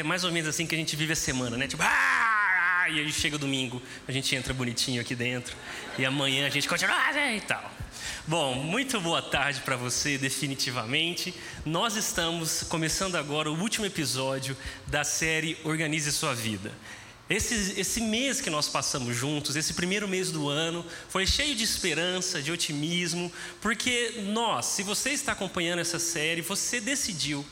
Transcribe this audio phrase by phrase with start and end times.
[0.00, 1.68] é mais ou menos assim que a gente vive a semana, né?
[1.68, 2.30] Tipo, ah!
[2.90, 5.56] e aí chega o domingo, a gente entra bonitinho aqui dentro,
[5.96, 7.70] e amanhã a gente continua ah, e tal.
[8.26, 11.34] Bom, muito boa tarde para você, definitivamente.
[11.64, 14.56] Nós estamos começando agora o último episódio
[14.86, 16.72] da série Organize Sua Vida.
[17.28, 21.62] Esse, esse mês que nós passamos juntos, esse primeiro mês do ano, foi cheio de
[21.62, 27.46] esperança, de otimismo, porque nós, se você está acompanhando essa série, você decidiu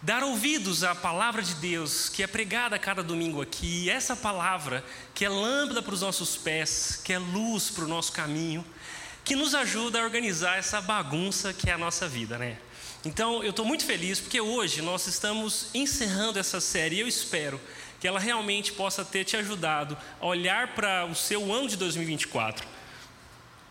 [0.00, 4.84] dar ouvidos à palavra de Deus que é pregada a cada domingo aqui, essa palavra
[5.14, 8.64] que é lâmpada para os nossos pés, que é luz para o nosso caminho,
[9.24, 12.58] que nos ajuda a organizar essa bagunça que é a nossa vida, né?
[13.04, 17.60] Então eu estou muito feliz porque hoje nós estamos encerrando essa série e eu espero
[18.00, 22.66] que ela realmente possa ter te ajudado a olhar para o seu ano de 2024.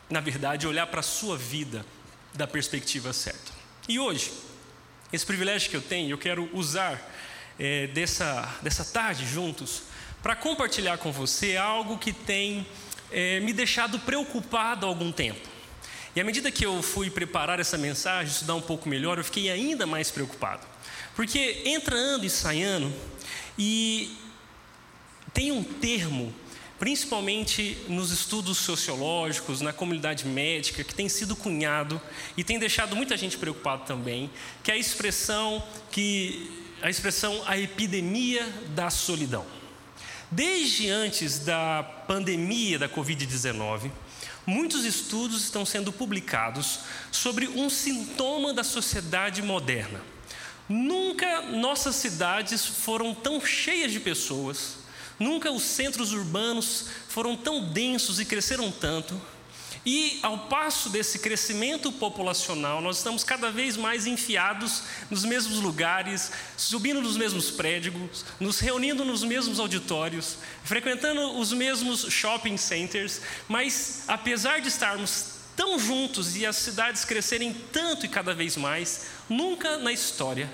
[0.10, 1.86] Na verdade, olhar para a sua vida
[2.34, 3.52] da perspectiva certa.
[3.88, 4.32] E hoje,
[5.12, 7.02] esse privilégio que eu tenho, eu quero usar
[7.60, 9.84] é, dessa, dessa tarde juntos
[10.22, 12.66] para compartilhar com você algo que tem
[13.12, 15.48] é, me deixado preocupado há algum tempo.
[16.16, 19.50] E à medida que eu fui preparar essa mensagem, estudar um pouco melhor, eu fiquei
[19.50, 20.66] ainda mais preocupado.
[21.16, 22.94] Porque entra ano e sai ano,
[23.58, 24.18] e
[25.34, 26.34] tem um termo,
[26.80, 32.02] principalmente nos estudos sociológicos, na comunidade médica, que tem sido cunhado
[32.36, 34.30] e tem deixado muita gente preocupada também,
[34.64, 39.46] que é a expressão que a expressão a epidemia da solidão.
[40.30, 43.92] Desde antes da pandemia da COVID-19,
[44.46, 50.02] muitos estudos estão sendo publicados sobre um sintoma da sociedade moderna
[50.70, 54.80] Nunca nossas cidades foram tão cheias de pessoas,
[55.20, 59.20] nunca os centros urbanos foram tão densos e cresceram tanto.
[59.86, 66.30] E ao passo desse crescimento populacional, nós estamos cada vez mais enfiados nos mesmos lugares,
[66.58, 74.04] subindo nos mesmos prédios, nos reunindo nos mesmos auditórios, frequentando os mesmos shopping centers, mas
[74.10, 79.78] apesar de estarmos tão juntos e as cidades crescerem tanto e cada vez mais, nunca
[79.78, 80.52] na história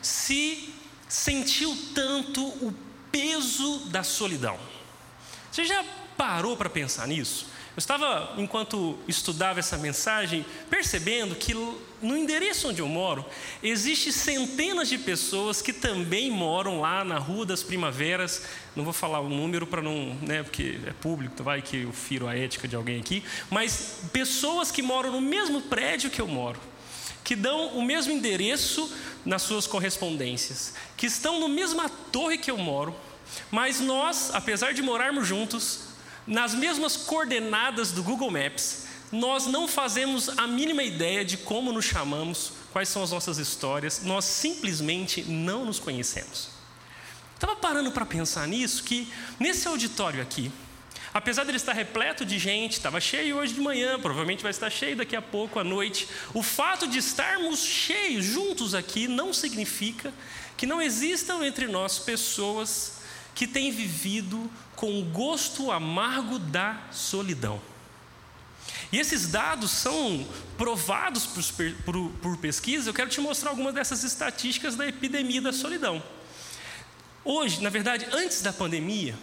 [0.00, 0.72] se
[1.08, 2.72] sentiu tanto o
[3.16, 4.58] peso da solidão.
[5.50, 5.82] Você já
[6.18, 7.46] parou para pensar nisso?
[7.74, 13.24] Eu estava, enquanto estudava essa mensagem, percebendo que no endereço onde eu moro,
[13.62, 18.42] existe centenas de pessoas que também moram lá na Rua das Primaveras.
[18.74, 22.26] Não vou falar o número para não, né, porque é público, vai que eu firo
[22.26, 26.60] a ética de alguém aqui, mas pessoas que moram no mesmo prédio que eu moro,
[27.24, 28.90] que dão o mesmo endereço
[29.24, 32.94] nas suas correspondências, que estão na mesma torre que eu moro,
[33.50, 35.80] mas nós, apesar de morarmos juntos,
[36.26, 41.84] nas mesmas coordenadas do Google Maps, nós não fazemos a mínima ideia de como nos
[41.84, 46.50] chamamos, quais são as nossas histórias, nós simplesmente não nos conhecemos.
[47.34, 50.50] Estava parando para pensar nisso, que nesse auditório aqui,
[51.14, 54.96] apesar dele estar repleto de gente, estava cheio hoje de manhã, provavelmente vai estar cheio
[54.96, 60.12] daqui a pouco à noite, o fato de estarmos cheios juntos aqui não significa
[60.56, 62.96] que não existam entre nós pessoas
[63.36, 67.60] que têm vivido com o gosto amargo da solidão.
[68.90, 72.88] E esses dados são provados por, por, por, pesquisa.
[72.88, 76.02] Eu quero te mostrar algumas dessas estatísticas da epidemia da solidão.
[77.22, 79.14] Hoje, na verdade, antes da pandemia,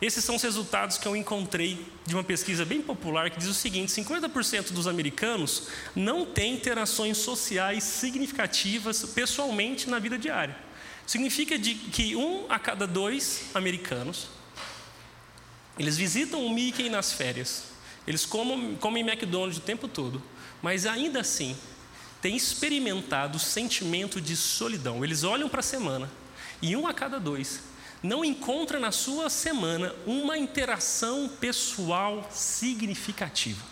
[0.00, 3.54] esses são os resultados que eu encontrei de uma pesquisa bem popular que diz o
[3.54, 10.56] seguinte: 50% dos americanos não têm interações sociais significativas pessoalmente na vida diária.
[11.06, 14.28] Significa de que um a cada dois americanos
[15.78, 17.64] eles visitam o Mickey nas férias,
[18.06, 20.22] eles comem, comem McDonald's o tempo todo,
[20.60, 21.56] mas ainda assim
[22.20, 25.04] têm experimentado o sentimento de solidão.
[25.04, 26.10] Eles olham para a semana
[26.60, 27.62] e um a cada dois
[28.02, 33.62] não encontra na sua semana uma interação pessoal significativa.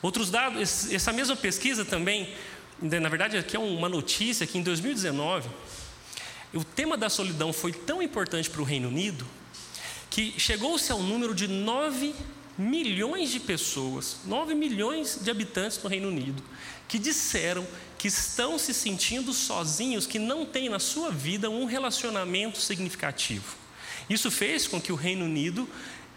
[0.00, 2.32] Outros dados, essa mesma pesquisa também,
[2.80, 5.48] na verdade aqui é uma notícia que em 2019
[6.54, 9.26] o tema da solidão foi tão importante para o Reino Unido
[10.10, 12.14] que chegou-se ao número de 9
[12.58, 16.42] milhões de pessoas, 9 milhões de habitantes no Reino Unido,
[16.86, 17.66] que disseram
[17.96, 23.56] que estão se sentindo sozinhos, que não têm na sua vida um relacionamento significativo.
[24.10, 25.66] Isso fez com que o Reino Unido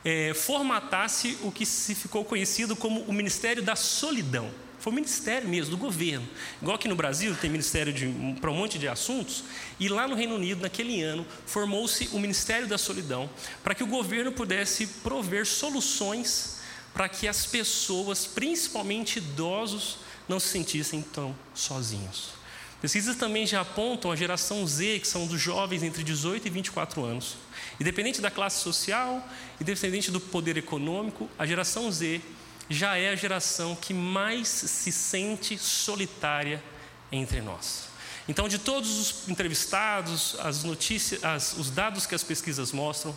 [0.03, 4.51] é, formatasse o que se ficou conhecido como o Ministério da Solidão.
[4.85, 6.29] Foi o ministério mesmo, do governo.
[6.61, 7.91] Igual aqui no Brasil tem ministério
[8.39, 9.43] para um monte de assuntos,
[9.79, 13.27] e lá no Reino Unido, naquele ano, formou-se o Ministério da Solidão,
[13.63, 16.59] para que o governo pudesse prover soluções
[16.93, 19.97] para que as pessoas, principalmente idosos,
[20.29, 22.35] não se sentissem tão sozinhos.
[22.79, 27.03] Pesquisas também já apontam a geração Z, que são dos jovens entre 18 e 24
[27.03, 27.37] anos.
[27.81, 29.27] Independente da classe social,
[29.59, 32.21] independente do poder econômico, a geração Z
[32.69, 36.63] já é a geração que mais se sente solitária
[37.11, 37.85] entre nós.
[38.27, 43.15] Então, de todos os entrevistados, as notícias, as, os dados que as pesquisas mostram,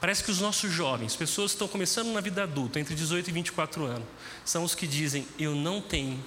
[0.00, 3.32] parece que os nossos jovens, pessoas que estão começando na vida adulta, entre 18 e
[3.32, 4.08] 24 anos,
[4.44, 6.22] são os que dizem: Eu não tenho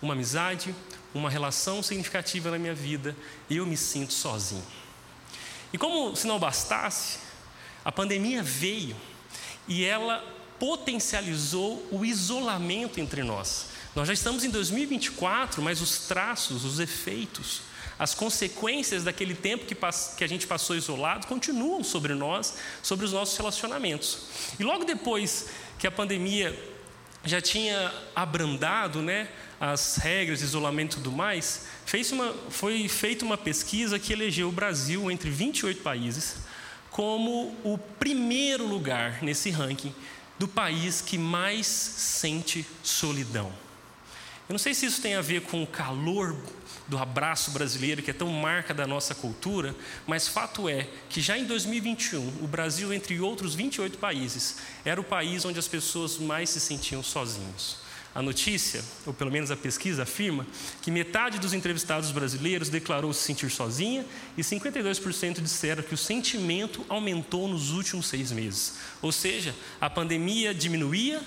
[0.00, 0.74] uma amizade,
[1.12, 3.16] uma relação significativa na minha vida,
[3.50, 4.64] eu me sinto sozinho.
[5.72, 7.18] E como se não bastasse,
[7.84, 8.94] a pandemia veio
[9.66, 10.22] e ela
[10.62, 13.66] potencializou o isolamento entre nós.
[13.96, 17.62] Nós já estamos em 2024, mas os traços, os efeitos,
[17.98, 23.12] as consequências daquele tempo que, que, a gente passou isolado continuam sobre nós, sobre os
[23.12, 24.26] nossos relacionamentos.
[24.56, 25.48] E logo depois
[25.80, 26.56] que a pandemia
[27.24, 29.28] já tinha abrandado né,
[29.58, 34.48] as regras de isolamento e tudo mais, fez uma, foi feita uma pesquisa que elegeu
[34.48, 36.36] o Brasil, entre 28 países,
[36.88, 39.92] como o primeiro lugar nesse ranking
[40.38, 43.52] do país que mais sente solidão.
[44.48, 46.36] Eu não sei se isso tem a ver com o calor
[46.88, 49.74] do abraço brasileiro, que é tão marca da nossa cultura,
[50.06, 55.04] mas fato é que já em 2021, o Brasil, entre outros 28 países, era o
[55.04, 57.81] país onde as pessoas mais se sentiam sozinhos.
[58.14, 60.46] A notícia, ou pelo menos a pesquisa, afirma
[60.82, 64.04] que metade dos entrevistados brasileiros declarou se sentir sozinha
[64.36, 68.74] e 52% disseram que o sentimento aumentou nos últimos seis meses.
[69.00, 71.22] Ou seja, a pandemia diminuía,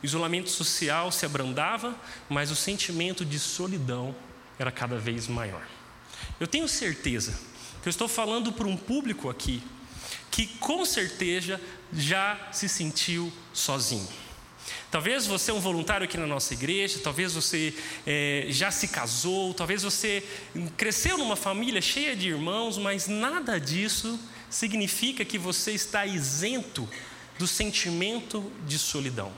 [0.00, 1.96] o isolamento social se abrandava,
[2.28, 4.14] mas o sentimento de solidão
[4.60, 5.66] era cada vez maior.
[6.38, 7.32] Eu tenho certeza
[7.82, 9.60] que eu estou falando para um público aqui
[10.30, 11.60] que com certeza
[11.92, 14.06] já se sentiu sozinho.
[14.90, 17.74] Talvez você é um voluntário aqui na nossa igreja, talvez você
[18.06, 20.22] é, já se casou, talvez você
[20.76, 24.18] cresceu numa família cheia de irmãos, mas nada disso
[24.48, 26.88] significa que você está isento
[27.38, 29.32] do sentimento de solidão.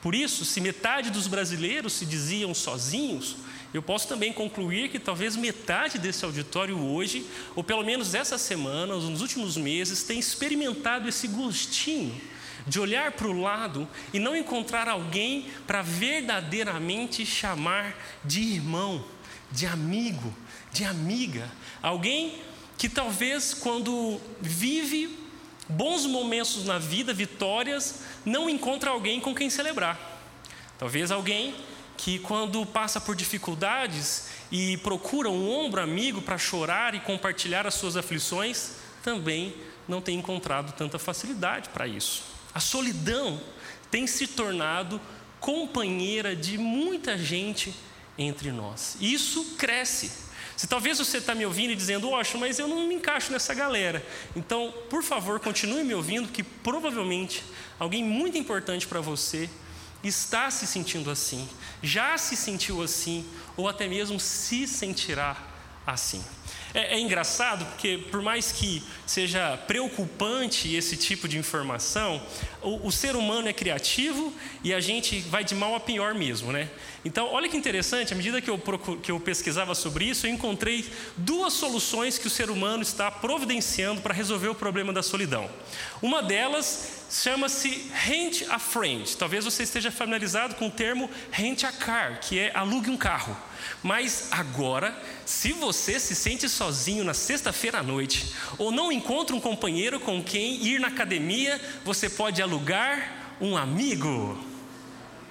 [0.00, 3.36] Por isso, se metade dos brasileiros se diziam sozinhos,
[3.74, 8.94] eu posso também concluir que talvez metade desse auditório hoje, ou pelo menos essa semana,
[8.96, 12.18] nos últimos meses, tem experimentado esse gostinho
[12.66, 17.94] de olhar para o lado e não encontrar alguém para verdadeiramente chamar
[18.24, 19.04] de irmão,
[19.50, 20.34] de amigo,
[20.72, 21.50] de amiga.
[21.82, 22.42] Alguém
[22.76, 25.18] que talvez, quando vive
[25.68, 29.98] bons momentos na vida, vitórias, não encontra alguém com quem celebrar.
[30.78, 31.54] Talvez alguém
[31.96, 37.74] que, quando passa por dificuldades e procura um ombro amigo para chorar e compartilhar as
[37.74, 39.54] suas aflições, também
[39.88, 42.37] não tem encontrado tanta facilidade para isso.
[42.58, 43.40] A solidão
[43.88, 45.00] tem se tornado
[45.38, 47.72] companheira de muita gente
[48.18, 48.96] entre nós.
[49.00, 50.10] Isso cresce.
[50.56, 53.54] Se talvez você está me ouvindo e dizendo, Oxe, mas eu não me encaixo nessa
[53.54, 54.04] galera.
[54.34, 57.44] Então, por favor, continue me ouvindo, que provavelmente
[57.78, 59.48] alguém muito importante para você
[60.02, 61.48] está se sentindo assim,
[61.80, 63.24] já se sentiu assim,
[63.56, 65.36] ou até mesmo se sentirá
[65.86, 66.24] assim.
[66.74, 72.20] É, é, engraçado porque, por mais que seja preocupante esse tipo de informação,
[72.62, 74.32] o, o, ser humano é criativo
[74.62, 76.68] e a gente vai de mal a pior mesmo, né?
[77.04, 78.60] Então, olha que interessante, à medida que eu,
[79.02, 80.84] que eu pesquisava sobre isso, eu encontrei
[81.16, 85.48] duas soluções que o ser humano está providenciando para resolver o problema da solidão.
[86.02, 89.16] Uma delas chama-se Rent a Friend.
[89.16, 93.36] Talvez você esteja familiarizado com o termo Rent a Car, que é alugue um carro.
[93.82, 99.40] Mas agora, se você se sente sozinho na sexta-feira à noite, ou não encontra um
[99.40, 104.36] companheiro com quem ir na academia, você pode alugar um amigo.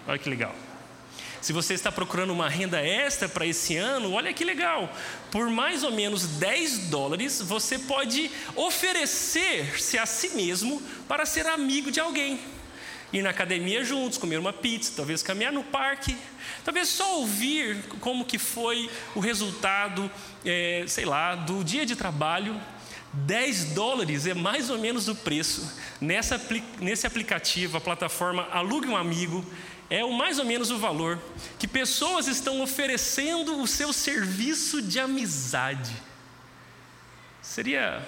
[0.08, 0.67] Olha que legal.
[1.41, 4.91] Se você está procurando uma renda extra para esse ano, olha que legal.
[5.32, 11.91] Por mais ou menos 10 dólares, você pode oferecer-se a si mesmo para ser amigo
[11.91, 12.39] de alguém.
[13.13, 16.17] Ir na academia juntos, comer uma pizza, talvez caminhar no parque,
[16.65, 20.12] talvez só ouvir como que foi o resultado,
[20.44, 22.60] é, sei lá, do dia de trabalho
[23.25, 26.39] 10 dólares é mais ou menos o preço nessa,
[26.79, 29.46] nesse aplicativo, a plataforma Alugue um Amigo,
[29.89, 31.20] é o mais ou menos o valor
[31.58, 35.96] que pessoas estão oferecendo o seu serviço de amizade.
[37.41, 38.06] Seria.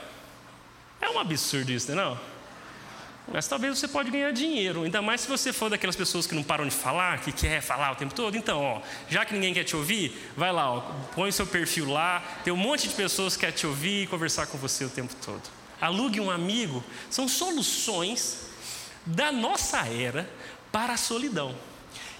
[1.01, 2.13] É um absurdo isso, não?
[2.13, 6.35] É Mas talvez você pode ganhar dinheiro, ainda mais se você for daquelas pessoas que
[6.35, 8.35] não param de falar, que quer falar o tempo todo.
[8.35, 10.81] Então, ó, já que ninguém quer te ouvir, vai lá, ó,
[11.15, 14.07] põe o seu perfil lá, tem um monte de pessoas que querem te ouvir e
[14.07, 15.43] conversar com você o tempo todo.
[15.79, 18.49] Alugue um amigo, são soluções
[19.05, 20.29] da nossa era
[20.71, 21.55] para a solidão.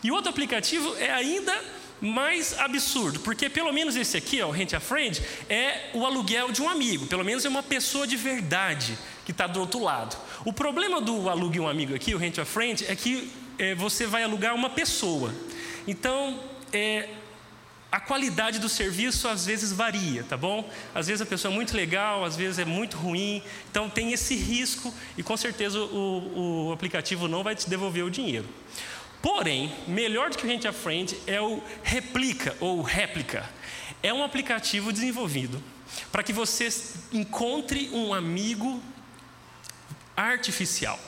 [0.03, 1.53] E outro aplicativo é ainda
[2.01, 6.51] mais absurdo, porque pelo menos esse aqui, ó, o Rent a Friend, é o aluguel
[6.51, 10.17] de um amigo, pelo menos é uma pessoa de verdade que está do outro lado.
[10.45, 14.05] O problema do alugue um amigo aqui, o Rent a Friend, é que é, você
[14.05, 15.33] vai alugar uma pessoa.
[15.85, 16.39] Então,
[16.71, 17.09] é,
[17.91, 20.69] a qualidade do serviço às vezes varia, tá bom?
[20.93, 23.41] Às vezes a pessoa é muito legal, às vezes é muito ruim.
[23.71, 28.11] Então tem esse risco e com certeza o, o aplicativo não vai te devolver o
[28.11, 28.45] dinheiro.
[29.21, 33.47] Porém, melhor do que o Rent a Friend é o Replica ou Réplica.
[34.01, 35.61] É um aplicativo desenvolvido
[36.11, 36.69] para que você
[37.11, 38.81] encontre um amigo
[40.15, 40.99] artificial,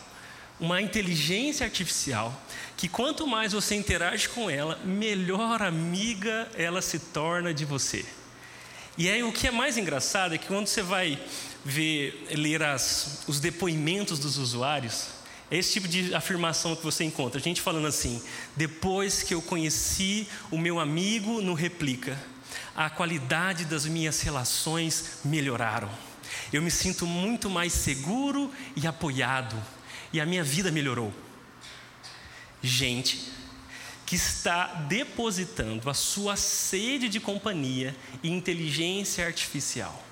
[0.59, 2.37] uma inteligência artificial
[2.81, 8.03] que quanto mais você interage com ela, melhor amiga ela se torna de você.
[8.97, 11.19] E aí o que é mais engraçado é que quando você vai
[11.63, 15.09] ver, ler as, os depoimentos dos usuários,
[15.51, 17.39] esse tipo de afirmação que você encontra.
[17.39, 18.21] A gente falando assim:
[18.55, 22.17] depois que eu conheci o meu amigo no Replica,
[22.75, 25.89] a qualidade das minhas relações melhoraram.
[26.53, 29.55] Eu me sinto muito mais seguro e apoiado,
[30.13, 31.13] e a minha vida melhorou
[32.61, 33.31] gente
[34.05, 40.05] que está depositando a sua sede de companhia em inteligência artificial.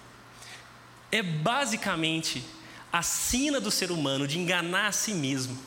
[1.12, 2.44] É basicamente
[2.92, 5.58] a sina do ser humano de enganar a si mesmo.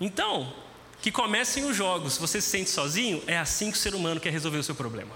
[0.00, 0.52] Então,
[1.00, 2.18] que comecem os jogos.
[2.18, 3.22] Você se sente sozinho?
[3.26, 5.12] É assim que o ser humano quer resolver o seu problema.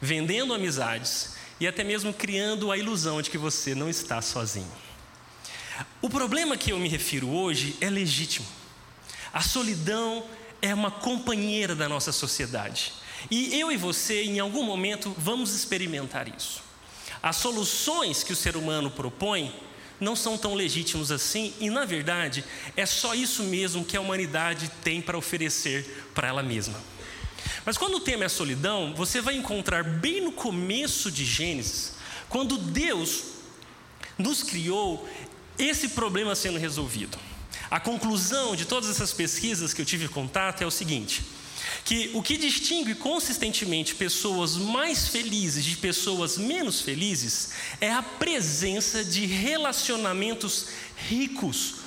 [0.00, 4.72] Vendendo amizades e até mesmo criando a ilusão de que você não está sozinho.
[6.02, 8.46] O problema que eu me refiro hoje é legítimo.
[9.32, 10.24] A solidão
[10.60, 12.92] é uma companheira da nossa sociedade.
[13.30, 16.62] E eu e você, em algum momento, vamos experimentar isso.
[17.22, 19.54] As soluções que o ser humano propõe
[20.00, 22.42] não são tão legítimos assim, e na verdade,
[22.76, 26.80] é só isso mesmo que a humanidade tem para oferecer para ela mesma.
[27.66, 31.92] Mas quando o tema é solidão, você vai encontrar bem no começo de Gênesis,
[32.28, 33.24] quando Deus
[34.16, 35.08] nos criou,
[35.58, 37.18] esse problema sendo resolvido.
[37.70, 41.22] A conclusão de todas essas pesquisas que eu tive contato é o seguinte:
[41.90, 49.02] que o que distingue consistentemente pessoas mais felizes de pessoas menos felizes é a presença
[49.02, 51.78] de relacionamentos ricos,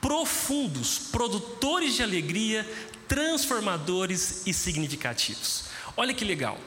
[0.00, 2.66] profundos, produtores de alegria,
[3.06, 5.64] transformadores e significativos.
[5.94, 6.58] Olha que legal.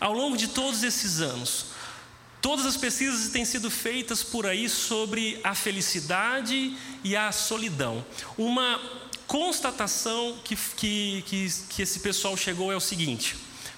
[0.00, 1.66] Ao longo de todos esses anos,
[2.40, 8.02] Todas as pesquisas têm sido feitas por aí sobre a felicidade e a solidão.
[8.38, 8.80] Uma
[9.30, 13.36] constatação que, que, que, que esse pessoal chegou é o seguinte: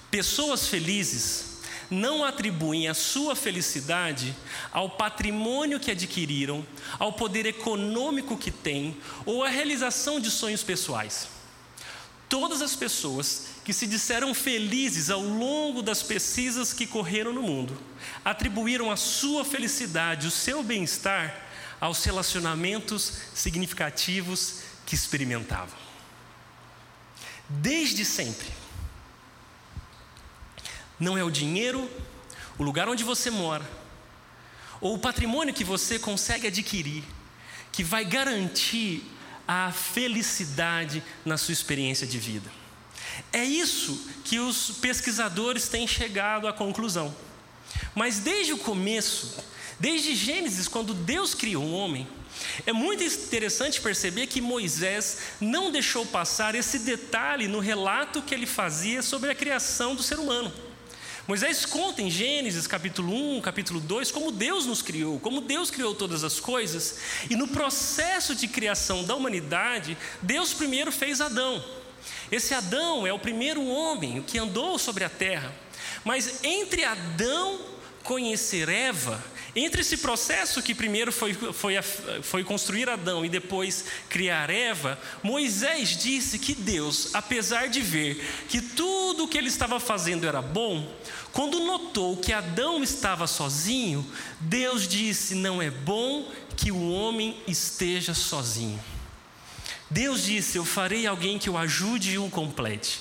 [0.09, 1.59] pessoas felizes
[1.91, 4.35] não atribuem a sua felicidade
[4.71, 6.65] ao patrimônio que adquiriram,
[6.97, 11.27] ao poder econômico que têm ou à realização de sonhos pessoais.
[12.27, 17.79] Todas as pessoas que se disseram felizes ao longo das pesquisas que correram no mundo,
[18.25, 21.47] atribuíram a sua felicidade, o seu bem-estar,
[21.79, 25.77] aos relacionamentos significativos que experimentavam.
[27.49, 28.47] Desde sempre.
[30.99, 31.89] Não é o dinheiro,
[32.57, 33.69] o lugar onde você mora,
[34.79, 37.03] ou o patrimônio que você consegue adquirir,
[37.71, 39.03] que vai garantir
[39.47, 42.49] a felicidade na sua experiência de vida.
[43.31, 47.13] É isso que os pesquisadores têm chegado à conclusão.
[47.95, 49.43] Mas desde o começo,
[49.79, 52.07] desde Gênesis, quando Deus criou o homem,
[52.65, 58.45] é muito interessante perceber que Moisés não deixou passar esse detalhe no relato que ele
[58.45, 60.51] fazia sobre a criação do ser humano.
[61.25, 65.95] Moisés conta em Gênesis capítulo 1, capítulo 2, como Deus nos criou, como Deus criou
[65.95, 66.97] todas as coisas,
[67.29, 71.63] e no processo de criação da humanidade, Deus primeiro fez Adão.
[72.29, 75.53] Esse Adão é o primeiro homem que andou sobre a terra.
[76.03, 77.59] Mas entre Adão
[78.03, 79.23] conhecer Eva,
[79.55, 81.75] entre esse processo que primeiro foi, foi,
[82.23, 88.15] foi construir Adão e depois criar Eva, Moisés disse que Deus, apesar de ver
[88.49, 90.91] que tudo o que ele estava fazendo era bom,
[91.31, 94.05] quando notou que Adão estava sozinho,
[94.39, 98.79] Deus disse: Não é bom que o homem esteja sozinho.
[99.89, 102.99] Deus disse: Eu farei alguém que o ajude e o complete.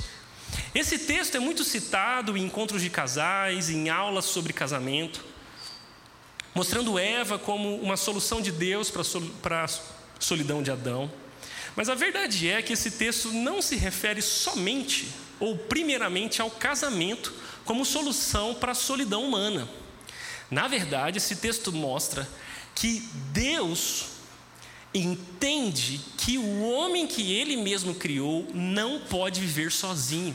[0.74, 5.24] Esse texto é muito citado em encontros de casais, em aulas sobre casamento,
[6.54, 9.68] mostrando Eva como uma solução de Deus para a
[10.18, 11.10] solidão de Adão.
[11.74, 15.08] Mas a verdade é que esse texto não se refere somente
[15.40, 17.32] ou primeiramente ao casamento
[17.64, 19.68] como solução para a solidão humana.
[20.50, 22.28] Na verdade, esse texto mostra
[22.74, 24.06] que Deus
[24.94, 30.34] entende que o homem que ele mesmo criou não pode viver sozinho.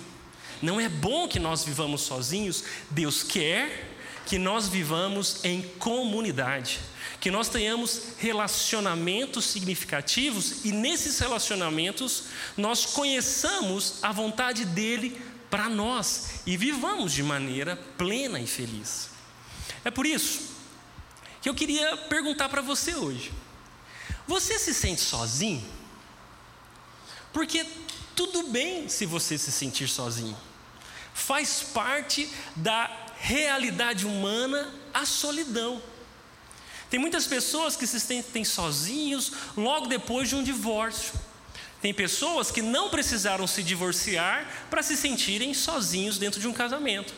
[0.60, 2.64] Não é bom que nós vivamos sozinhos.
[2.90, 3.97] Deus quer
[4.28, 6.80] que nós vivamos em comunidade,
[7.20, 12.26] que nós tenhamos relacionamentos significativos e nesses relacionamentos
[12.58, 15.20] nós conheçamos a vontade dele
[15.50, 19.10] para nós e vivamos de maneira plena e feliz.
[19.86, 20.58] É por isso
[21.42, 23.32] que eu queria perguntar para você hoje:
[24.28, 25.66] você se sente sozinho?
[27.32, 27.66] Porque
[28.14, 30.36] tudo bem se você se sentir sozinho.
[31.14, 35.82] Faz parte da realidade humana a solidão.
[36.90, 41.14] Tem muitas pessoas que se sentem sozinhos logo depois de um divórcio.
[41.82, 47.14] Tem pessoas que não precisaram se divorciar para se sentirem sozinhos dentro de um casamento.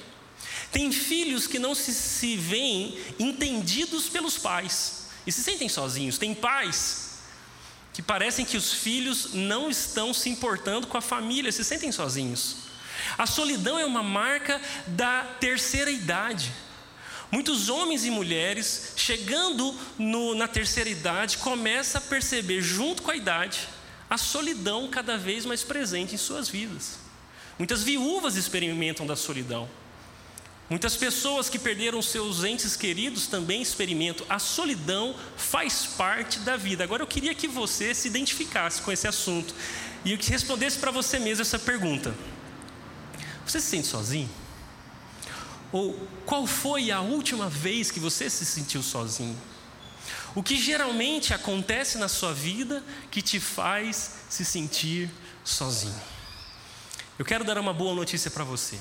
[0.72, 6.18] Tem filhos que não se, se veem entendidos pelos pais e se sentem sozinhos.
[6.18, 7.10] Tem pais
[7.94, 12.69] que parecem que os filhos não estão se importando com a família, se sentem sozinhos.
[13.18, 16.52] A solidão é uma marca da terceira idade.
[17.32, 23.16] Muitos homens e mulheres, chegando no, na terceira idade, começam a perceber, junto com a
[23.16, 23.68] idade,
[24.10, 26.98] a solidão cada vez mais presente em suas vidas.
[27.58, 29.70] Muitas viúvas experimentam da solidão.
[30.70, 34.26] Muitas pessoas que perderam seus entes queridos também experimentam.
[34.30, 36.84] A solidão faz parte da vida.
[36.84, 39.54] Agora eu queria que você se identificasse com esse assunto
[40.06, 42.14] e que respondesse para você mesmo essa pergunta:
[43.50, 44.30] Você se sente sozinho?
[45.72, 49.36] Ou qual foi a última vez que você se sentiu sozinho?
[50.36, 55.10] O que geralmente acontece na sua vida que te faz se sentir
[55.44, 56.00] sozinho?
[57.18, 58.80] Eu quero dar uma boa notícia para você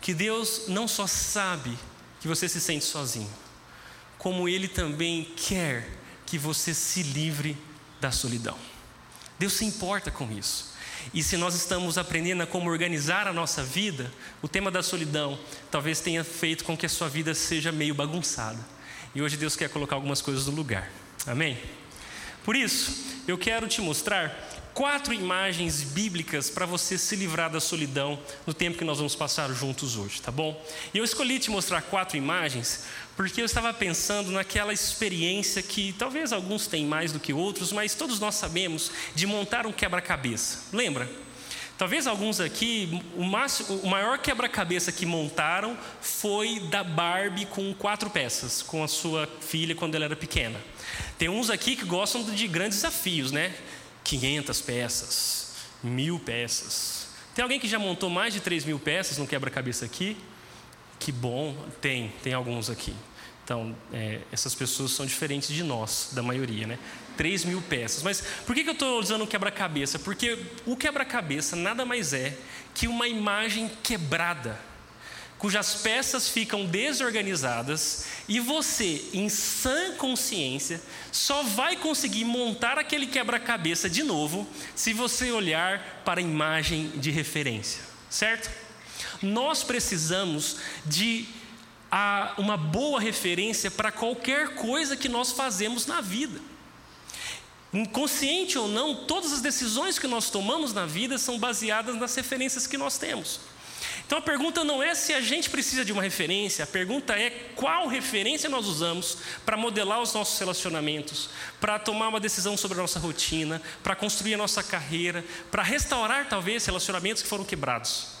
[0.00, 1.78] que Deus não só sabe
[2.18, 3.30] que você se sente sozinho,
[4.16, 7.58] como Ele também quer que você se livre
[8.00, 8.56] da solidão.
[9.38, 10.69] Deus se importa com isso.
[11.12, 15.38] E se nós estamos aprendendo a como organizar a nossa vida, o tema da solidão
[15.70, 18.58] talvez tenha feito com que a sua vida seja meio bagunçada.
[19.14, 20.90] E hoje Deus quer colocar algumas coisas no lugar.
[21.26, 21.58] Amém?
[22.44, 24.34] Por isso, eu quero te mostrar
[24.72, 29.52] quatro imagens bíblicas para você se livrar da solidão no tempo que nós vamos passar
[29.52, 30.60] juntos hoje, tá bom?
[30.94, 32.84] E eu escolhi te mostrar quatro imagens
[33.16, 37.94] porque eu estava pensando naquela experiência que talvez alguns têm mais do que outros, mas
[37.94, 40.60] todos nós sabemos de montar um quebra-cabeça.
[40.72, 41.08] Lembra?
[41.80, 48.10] Talvez alguns aqui, o, máximo, o maior quebra-cabeça que montaram foi da Barbie com quatro
[48.10, 50.60] peças, com a sua filha quando ela era pequena.
[51.16, 53.54] Tem uns aqui que gostam de grandes desafios, né?
[54.04, 57.08] 500 peças, mil peças.
[57.34, 60.18] Tem alguém que já montou mais de 3 mil peças no quebra-cabeça aqui?
[61.00, 62.94] Que bom, tem, tem alguns aqui.
[63.42, 66.78] Então, é, essas pessoas são diferentes de nós, da maioria, né?
[67.16, 68.02] 3 mil peças.
[68.04, 69.98] Mas por que, que eu estou usando quebra-cabeça?
[69.98, 72.36] Porque o quebra-cabeça nada mais é
[72.72, 74.56] que uma imagem quebrada
[75.40, 83.88] cujas peças ficam desorganizadas e você, em sã consciência, só vai conseguir montar aquele quebra-cabeça
[83.88, 88.50] de novo se você olhar para a imagem de referência, certo?
[89.22, 90.56] Nós precisamos
[90.86, 91.26] de
[91.90, 96.40] a, uma boa referência para qualquer coisa que nós fazemos na vida.
[97.72, 102.66] Inconsciente ou não, todas as decisões que nós tomamos na vida são baseadas nas referências
[102.66, 103.40] que nós temos.
[104.06, 107.30] Então a pergunta não é se a gente precisa de uma referência, a pergunta é
[107.54, 111.30] qual referência nós usamos para modelar os nossos relacionamentos,
[111.60, 116.28] para tomar uma decisão sobre a nossa rotina, para construir a nossa carreira, para restaurar
[116.28, 118.19] talvez relacionamentos que foram quebrados.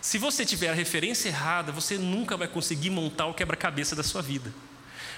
[0.00, 4.22] Se você tiver a referência errada, você nunca vai conseguir montar o quebra-cabeça da sua
[4.22, 4.52] vida.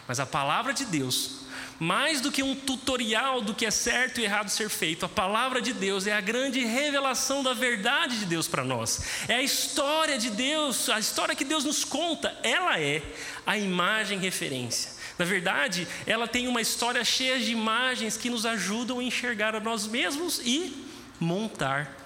[0.09, 1.41] Mas a palavra de Deus
[1.81, 5.63] mais do que um tutorial do que é certo e errado ser feito, a palavra
[5.63, 9.01] de Deus é a grande revelação da verdade de Deus para nós.
[9.27, 13.03] É a história de Deus, a história que Deus nos conta, ela é
[13.47, 14.93] a imagem referência.
[15.19, 19.61] Na verdade, ela tem uma história cheia de imagens que nos ajudam a enxergar a
[19.61, 20.87] nós mesmos e
[21.19, 21.97] montar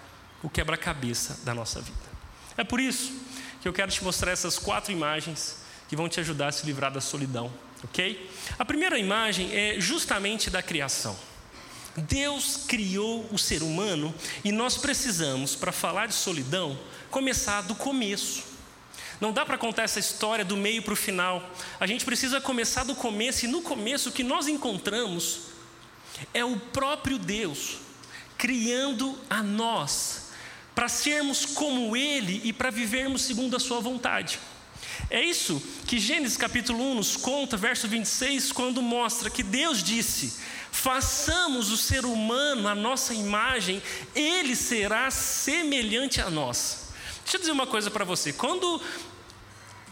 [0.41, 2.04] o quebra-cabeça da nossa vida.
[2.57, 3.13] É por isso
[3.61, 5.57] que eu quero te mostrar essas quatro imagens
[5.89, 7.53] que vão te ajudar a se livrar da solidão
[7.85, 8.31] ok?
[8.59, 11.17] A primeira imagem é justamente da criação.
[11.97, 14.13] Deus criou o ser humano
[14.43, 16.79] e nós precisamos, para falar de solidão,
[17.11, 18.43] começar do começo.
[19.21, 21.49] Não dá para contar essa história do meio para o final.
[21.79, 25.43] A gente precisa começar do começo, e no começo o que nós encontramos
[26.33, 27.79] é o próprio Deus
[28.37, 30.24] criando a nós
[30.75, 34.39] para sermos como Ele e para vivermos segundo a Sua vontade.
[35.11, 40.41] É isso que Gênesis capítulo 1 nos conta, verso 26, quando mostra que Deus disse:
[40.71, 43.83] façamos o ser humano a nossa imagem,
[44.15, 46.89] ele será semelhante a nós.
[47.23, 48.33] Deixa eu dizer uma coisa para você.
[48.33, 48.81] Quando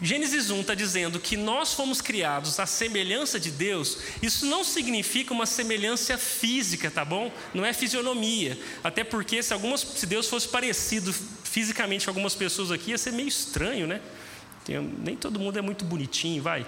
[0.03, 5.33] Gênesis 1 está dizendo que nós fomos criados à semelhança de Deus, isso não significa
[5.33, 7.31] uma semelhança física, tá bom?
[7.53, 8.59] Não é fisionomia.
[8.83, 13.13] Até porque se, algumas, se Deus fosse parecido fisicamente com algumas pessoas aqui, ia ser
[13.13, 14.01] meio estranho, né?
[14.65, 16.67] Tem, nem todo mundo é muito bonitinho, vai.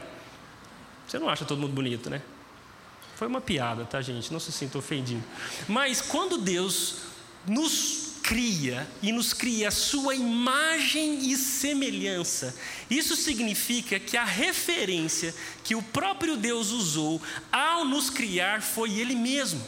[1.06, 2.22] Você não acha todo mundo bonito, né?
[3.18, 4.32] Foi uma piada, tá, gente?
[4.32, 5.24] Não se sinta ofendido.
[5.68, 7.00] Mas quando Deus
[7.46, 12.56] nos cria e nos cria a sua imagem e semelhança.
[12.90, 15.34] Isso significa que a referência
[15.64, 19.62] que o próprio Deus usou ao nos criar foi Ele mesmo.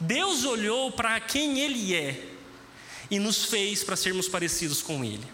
[0.00, 2.20] Deus olhou para quem Ele é
[3.08, 5.24] e nos fez para sermos parecidos com Ele.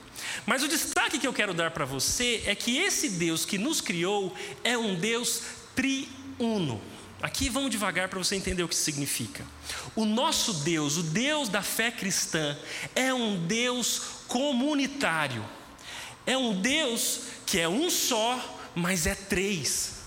[0.45, 3.81] Mas o destaque que eu quero dar para você é que esse Deus que nos
[3.81, 5.43] criou é um Deus
[5.75, 6.83] triuno.
[7.21, 9.45] Aqui vamos devagar para você entender o que significa.
[9.97, 12.57] O nosso Deus, o Deus da fé cristã,
[12.95, 15.45] é um Deus comunitário.
[16.25, 19.98] É um Deus que é um só, mas é três.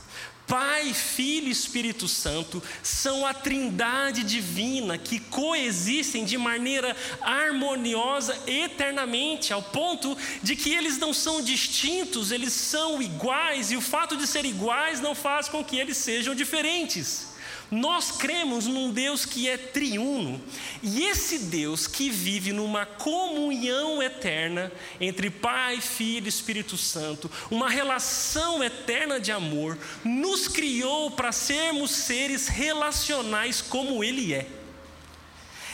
[0.52, 9.54] Pai, Filho e Espírito Santo são a trindade divina que coexistem de maneira harmoniosa eternamente,
[9.54, 14.28] ao ponto de que eles não são distintos, eles são iguais, e o fato de
[14.28, 17.31] ser iguais não faz com que eles sejam diferentes.
[17.72, 20.42] Nós cremos num Deus que é triuno,
[20.84, 27.70] e esse Deus que vive numa comunhão eterna entre Pai, Filho e Espírito Santo, uma
[27.70, 34.48] relação eterna de amor, nos criou para sermos seres relacionais como Ele é.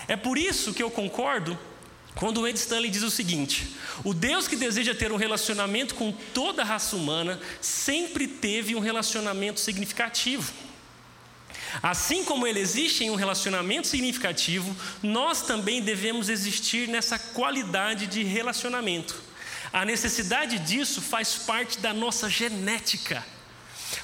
[0.07, 1.57] É por isso que eu concordo
[2.13, 6.62] quando Ed Stanley diz o seguinte: o Deus que deseja ter um relacionamento com toda
[6.62, 10.66] a raça humana sempre teve um relacionamento significativo.
[11.82, 18.23] Assim como ele existe em um relacionamento significativo, nós também devemos existir nessa qualidade de
[18.23, 19.15] relacionamento.
[19.71, 23.25] A necessidade disso faz parte da nossa genética,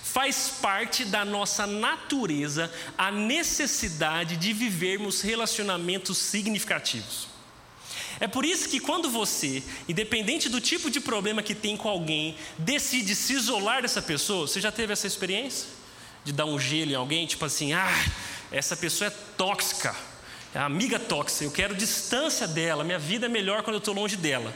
[0.04, 7.28] faz parte da nossa natureza a necessidade de vivermos relacionamentos significativos.
[8.20, 12.38] É por isso que quando você, independente do tipo de problema que tem com alguém,
[12.58, 15.83] decide se isolar dessa pessoa, você já teve essa experiência?
[16.24, 18.06] De dar um gelo em alguém, tipo assim, ah,
[18.52, 19.96] essa pessoa é tóxica,
[20.54, 24.16] é amiga tóxica, eu quero distância dela, minha vida é melhor quando eu estou longe
[24.16, 24.54] dela.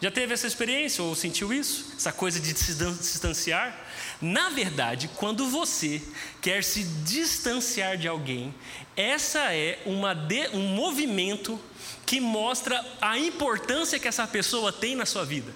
[0.00, 1.94] Já teve essa experiência ou sentiu isso?
[1.96, 3.74] Essa coisa de se distanciar?
[4.20, 6.02] Na verdade, quando você
[6.42, 8.54] quer se distanciar de alguém,
[8.94, 11.58] essa é de, um movimento
[12.04, 15.52] que mostra a importância que essa pessoa tem na sua vida.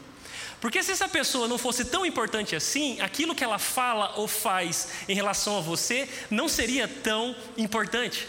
[0.60, 4.88] Porque se essa pessoa não fosse tão importante assim, aquilo que ela fala ou faz
[5.08, 8.28] em relação a você não seria tão importante.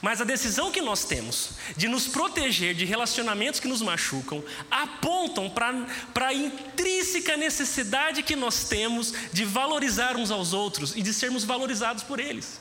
[0.00, 5.50] Mas a decisão que nós temos de nos proteger de relacionamentos que nos machucam apontam
[5.50, 11.44] para a intrínseca necessidade que nós temos de valorizar uns aos outros e de sermos
[11.44, 12.60] valorizados por eles.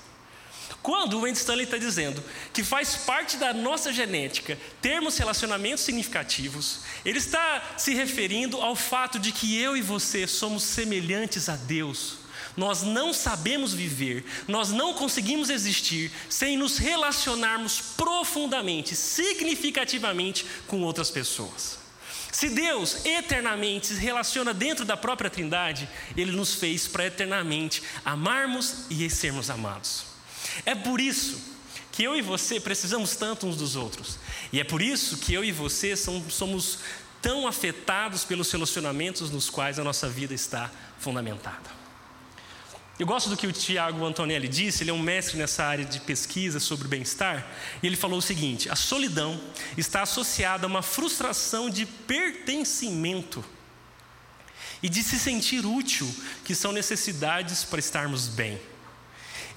[0.81, 6.81] Quando o Wendy Stanley está dizendo que faz parte da nossa genética termos relacionamentos significativos,
[7.03, 12.19] ele está se referindo ao fato de que eu e você somos semelhantes a Deus.
[12.55, 21.11] Nós não sabemos viver, nós não conseguimos existir sem nos relacionarmos profundamente, significativamente com outras
[21.11, 21.77] pessoas.
[22.31, 28.85] Se Deus eternamente se relaciona dentro da própria Trindade, Ele nos fez para eternamente amarmos
[28.89, 30.08] e sermos amados.
[30.65, 31.39] É por isso
[31.91, 34.19] que eu e você precisamos tanto uns dos outros.
[34.53, 36.79] E é por isso que eu e você somos
[37.21, 41.79] tão afetados pelos relacionamentos nos quais a nossa vida está fundamentada.
[42.97, 46.01] Eu gosto do que o Tiago Antonelli disse, ele é um mestre nessa área de
[46.01, 47.47] pesquisa sobre bem-estar,
[47.81, 49.39] e ele falou o seguinte: a solidão
[49.77, 53.43] está associada a uma frustração de pertencimento
[54.83, 58.59] e de se sentir útil, que são necessidades para estarmos bem.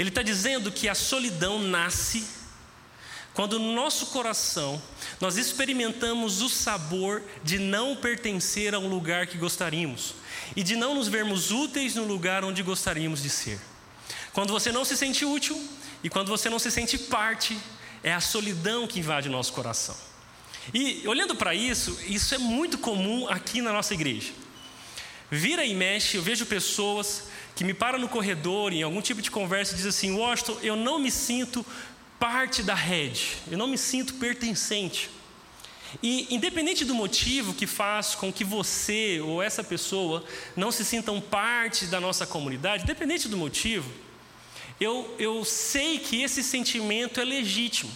[0.03, 2.27] Ele está dizendo que a solidão nasce
[3.33, 4.83] quando no nosso coração
[5.21, 10.17] nós experimentamos o sabor de não pertencer a um lugar que gostaríamos
[10.57, 13.61] e de não nos vermos úteis no lugar onde gostaríamos de ser.
[14.33, 15.57] Quando você não se sente útil
[16.03, 17.57] e quando você não se sente parte,
[18.03, 19.95] é a solidão que invade o nosso coração.
[20.75, 24.33] E olhando para isso, isso é muito comum aqui na nossa igreja.
[25.31, 29.31] Vira e mexe, eu vejo pessoas que me para no corredor, em algum tipo de
[29.31, 31.65] conversa, e diz assim: Washington, eu não me sinto
[32.19, 35.11] parte da rede, eu não me sinto pertencente.
[36.03, 40.25] E independente do motivo que faz com que você ou essa pessoa
[40.57, 43.91] não se sintam parte da nossa comunidade, independente do motivo,
[44.81, 47.93] eu, eu sei que esse sentimento é legítimo.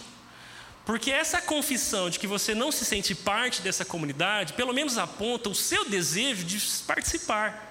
[0.85, 5.49] Porque essa confissão de que você não se sente parte dessa comunidade, pelo menos aponta
[5.49, 7.66] o seu desejo de participar,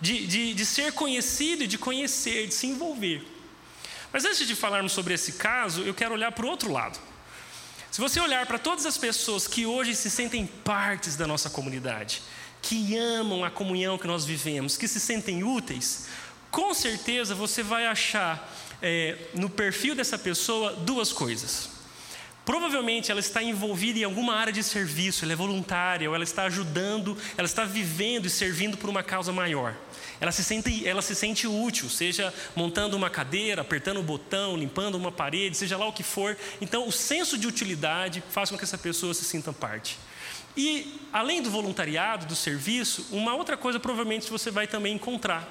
[0.00, 3.22] de, de, de ser conhecido, de conhecer, de se envolver.
[4.12, 6.98] Mas antes de falarmos sobre esse caso, eu quero olhar para o outro lado.
[7.90, 12.22] Se você olhar para todas as pessoas que hoje se sentem partes da nossa comunidade,
[12.62, 16.06] que amam a comunhão que nós vivemos, que se sentem úteis,
[16.50, 18.48] com certeza você vai achar
[18.82, 21.70] é, no perfil dessa pessoa duas coisas.
[22.44, 26.44] Provavelmente ela está envolvida em alguma área de serviço, ela é voluntária, ou ela está
[26.44, 29.76] ajudando, ela está vivendo e servindo por uma causa maior.
[30.20, 34.96] Ela se sente, ela se sente útil, seja montando uma cadeira, apertando um botão, limpando
[34.96, 36.36] uma parede, seja lá o que for.
[36.60, 39.98] Então, o senso de utilidade faz com que essa pessoa se sinta parte.
[40.56, 45.48] E, além do voluntariado, do serviço, uma outra coisa provavelmente você vai também encontrar,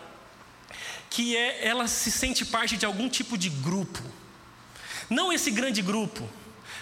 [1.10, 4.04] que é ela se sente parte de algum tipo de grupo.
[5.10, 6.30] Não esse grande grupo,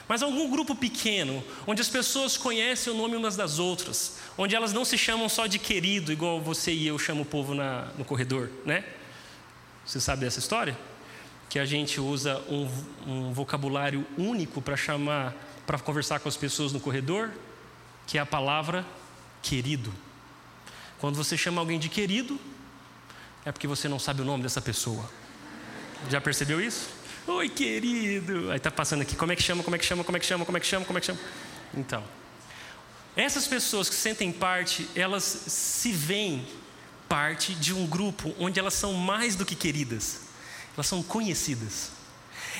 [0.07, 4.71] mas algum grupo pequeno, onde as pessoas conhecem o nome umas das outras, onde elas
[4.71, 8.05] não se chamam só de querido, igual você e eu chamam o povo na, no
[8.05, 8.85] corredor, né?
[9.85, 10.77] Você sabe dessa história?
[11.49, 12.69] Que a gente usa um,
[13.05, 15.33] um vocabulário único para chamar,
[15.65, 17.31] para conversar com as pessoas no corredor,
[18.05, 18.85] que é a palavra
[19.41, 19.93] querido.
[20.99, 22.39] Quando você chama alguém de querido,
[23.45, 25.09] é porque você não sabe o nome dessa pessoa.
[26.09, 26.96] Já percebeu isso?
[27.29, 28.49] Oi, querido.
[28.51, 30.25] Aí tá passando aqui, como é que chama, como é que chama, como é que
[30.25, 31.19] chama, como é que chama, como é que chama.
[31.73, 32.01] Então,
[33.17, 36.47] essas pessoas que sentem parte, elas se veem
[37.09, 40.21] parte de um grupo onde elas são mais do que queridas,
[40.73, 41.91] elas são conhecidas.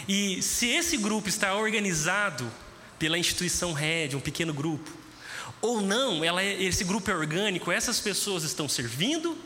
[0.06, 2.51] E se esse grupo está organizado
[2.99, 4.91] pela instituição Red, um pequeno grupo,
[5.62, 9.38] ou não, ela é, esse grupo é orgânico, essas pessoas estão servindo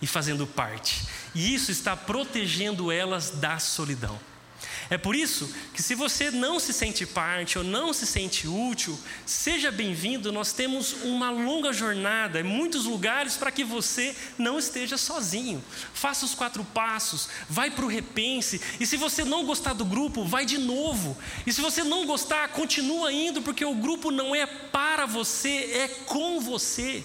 [0.00, 1.06] e fazendo parte.
[1.34, 4.18] E isso está protegendo elas da solidão.
[4.90, 8.98] É por isso que, se você não se sente parte ou não se sente útil,
[9.24, 10.32] seja bem-vindo.
[10.32, 15.62] Nós temos uma longa jornada, muitos lugares para que você não esteja sozinho.
[15.94, 18.60] Faça os quatro passos, vai para o repense.
[18.80, 21.16] E se você não gostar do grupo, vai de novo.
[21.46, 25.88] E se você não gostar, continua indo, porque o grupo não é para você, é
[26.06, 27.04] com você.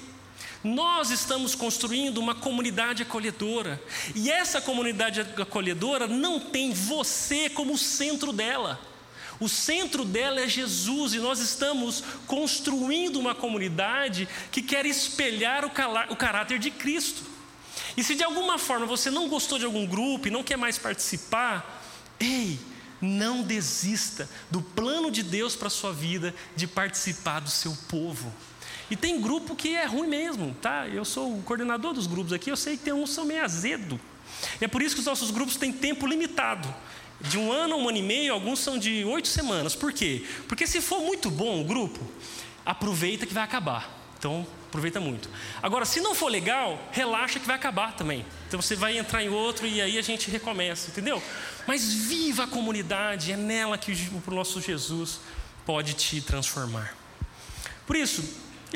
[0.65, 3.79] Nós estamos construindo uma comunidade acolhedora.
[4.15, 8.81] E essa comunidade acolhedora não tem você como centro dela.
[9.39, 15.71] O centro dela é Jesus e nós estamos construindo uma comunidade que quer espelhar o,
[16.09, 17.21] o caráter de Cristo.
[17.95, 20.79] E se de alguma forma você não gostou de algum grupo e não quer mais
[20.79, 21.83] participar,
[22.19, 22.57] ei,
[22.99, 28.33] não desista do plano de Deus para a sua vida de participar do seu povo.
[28.89, 30.87] E tem grupo que é ruim mesmo, tá?
[30.87, 33.43] Eu sou o coordenador dos grupos aqui, eu sei que tem uns que são meio
[33.43, 33.99] azedo.
[34.61, 36.73] E é por isso que os nossos grupos têm tempo limitado.
[37.21, 39.73] De um ano a um ano e meio, alguns são de oito semanas.
[39.75, 40.25] Por quê?
[40.47, 41.99] Porque se for muito bom o grupo,
[42.65, 43.89] aproveita que vai acabar.
[44.17, 45.29] Então, aproveita muito.
[45.63, 48.25] Agora, se não for legal, relaxa que vai acabar também.
[48.47, 51.21] Então você vai entrar em outro e aí a gente recomeça, entendeu?
[51.65, 55.19] Mas viva a comunidade, é nela que o nosso Jesus
[55.65, 56.95] pode te transformar.
[57.87, 58.23] Por isso,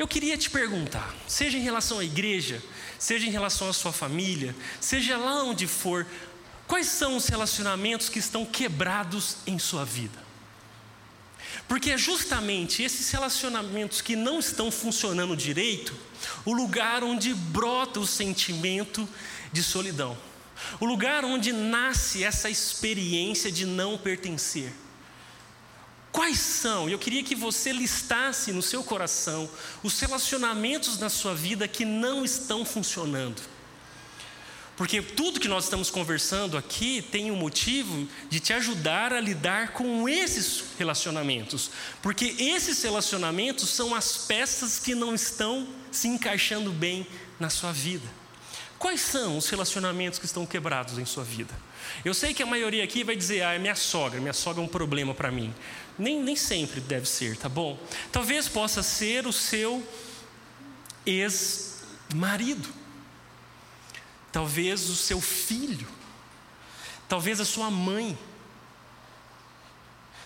[0.02, 2.62] eu queria te perguntar, seja em relação à igreja,
[2.98, 6.06] seja em relação à sua família, seja lá onde for,
[6.66, 10.18] quais são os relacionamentos que estão quebrados em sua vida?
[11.66, 15.94] Porque é justamente esses relacionamentos que não estão funcionando direito
[16.44, 19.08] o lugar onde brota o sentimento
[19.52, 20.16] de solidão,
[20.78, 24.72] o lugar onde nasce essa experiência de não pertencer.
[26.12, 26.88] Quais são?
[26.88, 29.48] Eu queria que você listasse no seu coração
[29.82, 33.40] os relacionamentos na sua vida que não estão funcionando.
[34.76, 39.72] Porque tudo que nós estamos conversando aqui tem um motivo de te ajudar a lidar
[39.72, 41.70] com esses relacionamentos.
[42.00, 47.06] Porque esses relacionamentos são as peças que não estão se encaixando bem
[47.38, 48.08] na sua vida.
[48.78, 51.54] Quais são os relacionamentos que estão quebrados em sua vida?
[52.02, 54.64] Eu sei que a maioria aqui vai dizer: ah, é minha sogra, minha sogra é
[54.64, 55.54] um problema para mim.
[56.00, 57.78] Nem, nem sempre deve ser, tá bom?
[58.10, 59.86] Talvez possa ser o seu
[61.04, 62.66] ex-marido,
[64.32, 65.86] talvez o seu filho,
[67.06, 68.18] talvez a sua mãe,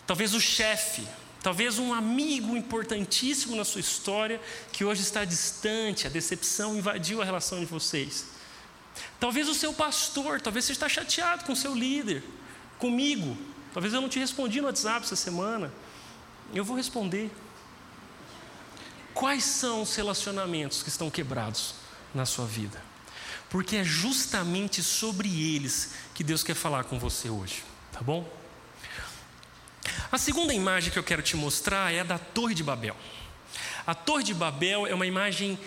[0.06, 1.04] talvez o chefe,
[1.42, 7.24] talvez um amigo importantíssimo na sua história que hoje está distante, a decepção invadiu a
[7.24, 8.26] relação de vocês.
[9.18, 12.22] Talvez o seu pastor, talvez você está chateado com o seu líder,
[12.78, 13.36] comigo,
[13.74, 15.70] Talvez eu não te respondi no WhatsApp essa semana.
[16.54, 17.28] Eu vou responder.
[19.12, 21.74] Quais são os relacionamentos que estão quebrados
[22.14, 22.80] na sua vida?
[23.50, 28.28] Porque é justamente sobre eles que Deus quer falar com você hoje, tá bom?
[30.10, 32.96] A segunda imagem que eu quero te mostrar é a da Torre de Babel.
[33.84, 35.58] A Torre de Babel é uma imagem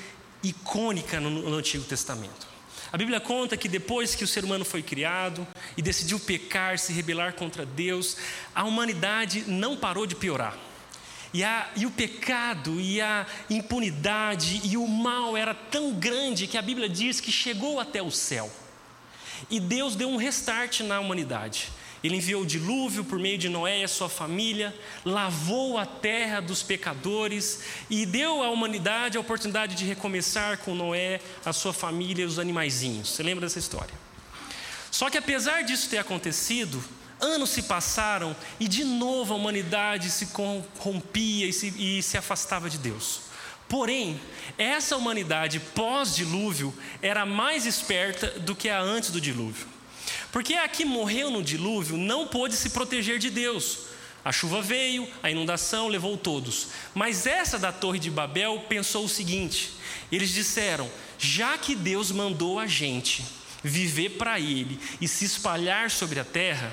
[0.41, 2.47] icônica no, no Antigo Testamento.
[2.91, 5.45] A Bíblia conta que depois que o ser humano foi criado
[5.75, 8.17] e decidiu pecar, se rebelar contra Deus,
[8.55, 10.57] a humanidade não parou de piorar.
[11.33, 16.57] E, a, e, o pecado, e a impunidade, e o mal era tão grande que
[16.57, 18.49] a Bíblia diz que chegou até o céu.
[19.49, 21.69] E Deus deu um restart na humanidade.
[22.03, 26.39] Ele enviou o dilúvio por meio de Noé e a sua família, lavou a terra
[26.39, 32.23] dos pecadores e deu à humanidade a oportunidade de recomeçar com Noé, a sua família
[32.23, 33.09] e os animaizinhos.
[33.09, 33.93] Você lembra dessa história?
[34.91, 36.83] Só que apesar disso ter acontecido,
[37.19, 42.69] anos se passaram e de novo a humanidade se corrompia e se, e se afastava
[42.69, 43.21] de Deus.
[43.67, 44.19] Porém,
[44.57, 49.67] essa humanidade pós-dilúvio era mais esperta do que a antes do dilúvio.
[50.37, 53.79] Porque a que morreu no dilúvio não pôde se proteger de Deus.
[54.23, 56.67] A chuva veio, a inundação levou todos.
[56.93, 59.71] Mas essa da Torre de Babel pensou o seguinte:
[60.11, 63.25] eles disseram, já que Deus mandou a gente
[63.63, 66.71] viver para Ele e se espalhar sobre a terra,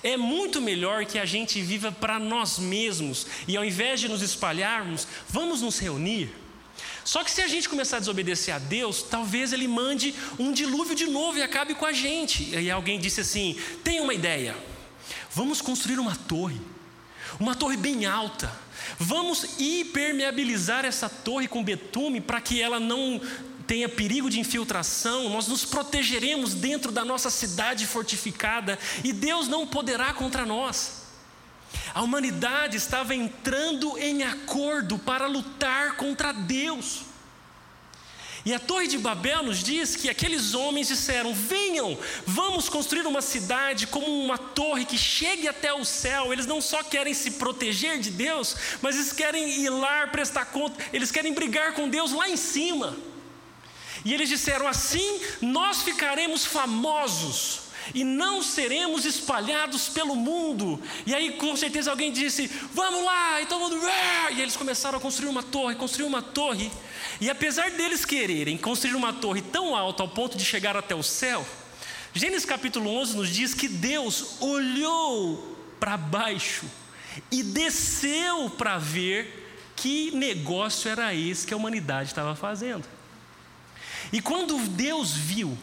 [0.00, 4.22] é muito melhor que a gente viva para nós mesmos e ao invés de nos
[4.22, 6.32] espalharmos, vamos nos reunir
[7.04, 10.94] só que se a gente começar a desobedecer a Deus, talvez Ele mande um dilúvio
[10.94, 12.54] de novo e acabe com a gente.
[12.54, 14.56] E alguém disse assim: tem uma ideia,
[15.30, 16.60] vamos construir uma torre,
[17.40, 18.52] uma torre bem alta.
[18.98, 23.20] Vamos impermeabilizar essa torre com betume para que ela não
[23.66, 29.66] tenha perigo de infiltração, nós nos protegeremos dentro da nossa cidade fortificada e Deus não
[29.66, 31.01] poderá contra nós.
[31.94, 37.02] A humanidade estava entrando em acordo para lutar contra Deus.
[38.44, 43.22] E a Torre de Babel nos diz que aqueles homens disseram: Venham, vamos construir uma
[43.22, 46.32] cidade como uma torre que chegue até o céu.
[46.32, 50.84] Eles não só querem se proteger de Deus, mas eles querem ir lá prestar conta,
[50.92, 52.96] eles querem brigar com Deus lá em cima.
[54.04, 57.61] E eles disseram: Assim nós ficaremos famosos
[57.94, 60.80] e não seremos espalhados pelo mundo.
[61.06, 63.40] E aí, com certeza, alguém disse: Vamos lá!
[63.40, 63.80] E todo mundo.
[64.34, 66.70] E eles começaram a construir uma torre, construir uma torre.
[67.20, 71.02] E apesar deles quererem construir uma torre tão alta ao ponto de chegar até o
[71.02, 71.46] céu,
[72.14, 76.66] Gênesis capítulo 11 nos diz que Deus olhou para baixo
[77.30, 79.40] e desceu para ver
[79.74, 82.84] que negócio era esse que a humanidade estava fazendo.
[84.12, 85.56] E quando Deus viu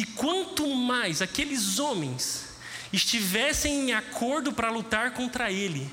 [0.00, 2.54] que quanto mais aqueles homens
[2.90, 5.90] estivessem em acordo para lutar contra ele,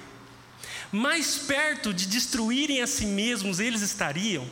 [0.94, 4.50] mais perto de destruírem a si mesmos eles estariam,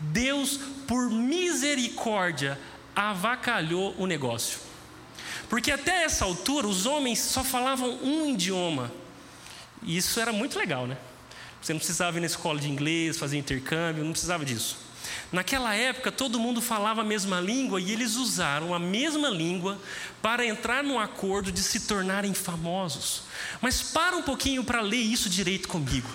[0.00, 2.58] Deus, por misericórdia,
[2.96, 4.58] avacalhou o negócio.
[5.50, 8.90] Porque até essa altura os homens só falavam um idioma.
[9.82, 10.96] E isso era muito legal, né?
[11.60, 14.78] Você não precisava ir na escola de inglês, fazer intercâmbio, não precisava disso.
[15.34, 19.80] Naquela época, todo mundo falava a mesma língua e eles usaram a mesma língua
[20.22, 23.22] para entrar no acordo de se tornarem famosos.
[23.60, 26.08] Mas para um pouquinho para ler isso direito comigo.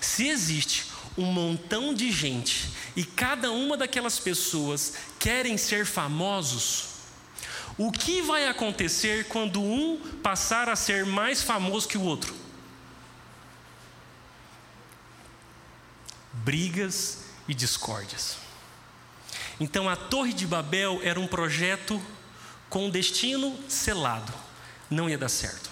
[0.00, 6.86] Se existe um montão de gente e cada uma daquelas pessoas querem ser famosos,
[7.78, 12.34] o que vai acontecer quando um passar a ser mais famoso que o outro?
[16.32, 18.39] Brigas e discórdias.
[19.60, 22.02] Então a Torre de Babel era um projeto
[22.70, 24.32] com destino selado,
[24.88, 25.68] não ia dar certo.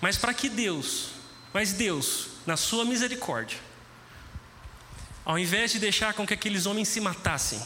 [0.00, 1.08] Mas para que Deus,
[1.52, 3.58] mas Deus, na sua misericórdia,
[5.24, 7.60] ao invés de deixar com que aqueles homens se matassem,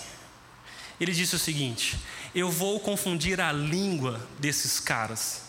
[0.98, 1.98] ele disse o seguinte:
[2.34, 5.42] Eu vou confundir a língua desses caras,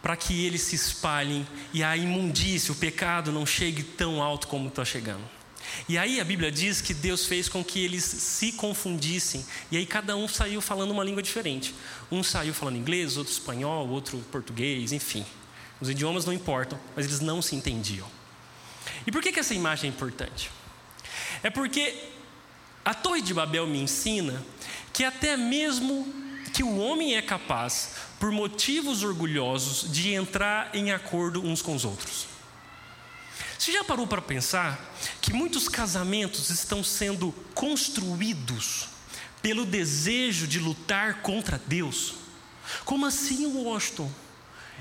[0.00, 4.68] para que eles se espalhem e a imundície, o pecado não chegue tão alto como
[4.68, 5.37] está chegando.
[5.88, 9.86] E aí a Bíblia diz que Deus fez com que eles se confundissem, e aí
[9.86, 11.74] cada um saiu falando uma língua diferente.
[12.10, 15.24] Um saiu falando inglês, outro espanhol, outro português, enfim.
[15.80, 18.06] Os idiomas não importam, mas eles não se entendiam.
[19.06, 20.50] E por que, que essa imagem é importante?
[21.42, 21.94] É porque
[22.84, 24.44] a Torre de Babel me ensina
[24.92, 26.06] que até mesmo
[26.52, 31.84] que o homem é capaz, por motivos orgulhosos, de entrar em acordo uns com os
[31.84, 32.27] outros.
[33.58, 38.86] Você já parou para pensar que muitos casamentos estão sendo construídos
[39.42, 42.14] pelo desejo de lutar contra Deus?
[42.84, 44.08] Como assim, Washington?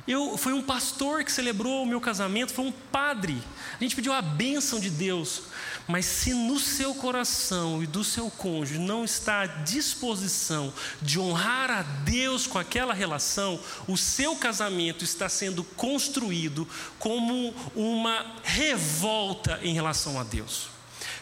[0.07, 3.41] Eu, foi um pastor que celebrou o meu casamento, foi um padre.
[3.79, 5.43] A gente pediu a bênção de Deus.
[5.87, 11.71] Mas se no seu coração e do seu cônjuge não está a disposição de honrar
[11.71, 13.57] a Deus com aquela relação,
[13.87, 16.67] o seu casamento está sendo construído
[16.99, 20.69] como uma revolta em relação a Deus.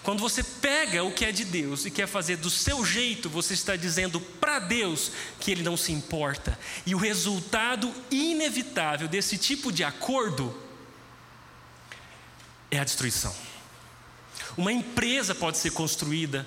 [0.01, 3.53] Quando você pega o que é de Deus e quer fazer do seu jeito, você
[3.53, 6.57] está dizendo para Deus que Ele não se importa.
[6.85, 10.55] E o resultado inevitável desse tipo de acordo
[12.69, 13.33] é a destruição.
[14.57, 16.45] Uma empresa pode ser construída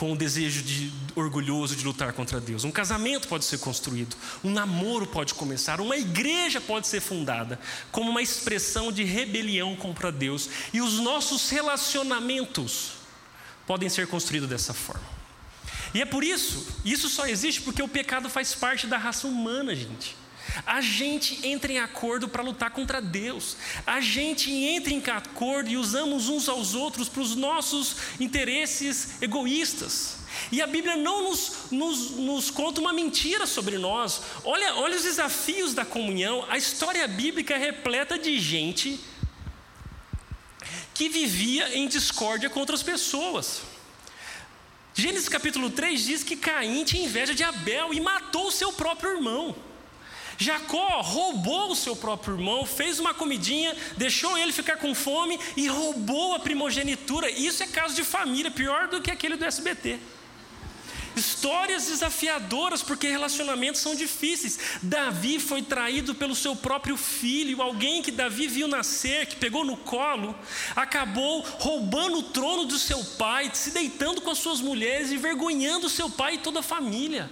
[0.00, 2.64] com o desejo de, orgulhoso de lutar contra Deus.
[2.64, 7.60] Um casamento pode ser construído, um namoro pode começar, uma igreja pode ser fundada
[7.92, 10.48] como uma expressão de rebelião contra Deus.
[10.72, 12.92] E os nossos relacionamentos
[13.66, 15.04] podem ser construídos dessa forma.
[15.92, 19.74] E é por isso, isso só existe porque o pecado faz parte da raça humana,
[19.74, 20.16] gente.
[20.66, 23.56] A gente entra em acordo para lutar contra Deus.
[23.86, 30.18] A gente entra em acordo e usamos uns aos outros para os nossos interesses egoístas.
[30.50, 34.22] E a Bíblia não nos, nos, nos, conta uma mentira sobre nós.
[34.44, 36.44] Olha, olha os desafios da comunhão.
[36.48, 39.00] A história bíblica é repleta de gente
[40.94, 43.62] que vivia em discórdia com outras pessoas.
[44.94, 49.16] Gênesis capítulo 3 diz que Caim tinha inveja de Abel e matou o seu próprio
[49.16, 49.56] irmão.
[50.40, 55.66] Jacó roubou o seu próprio irmão, fez uma comidinha, deixou ele ficar com fome e
[55.66, 57.30] roubou a primogenitura.
[57.30, 59.98] Isso é caso de família, pior do que aquele do SBT.
[61.14, 64.78] Histórias desafiadoras, porque relacionamentos são difíceis.
[64.82, 69.76] Davi foi traído pelo seu próprio filho, alguém que Davi viu nascer, que pegou no
[69.76, 70.34] colo,
[70.74, 76.08] acabou roubando o trono do seu pai, se deitando com as suas mulheres, envergonhando seu
[76.08, 77.30] pai e toda a família.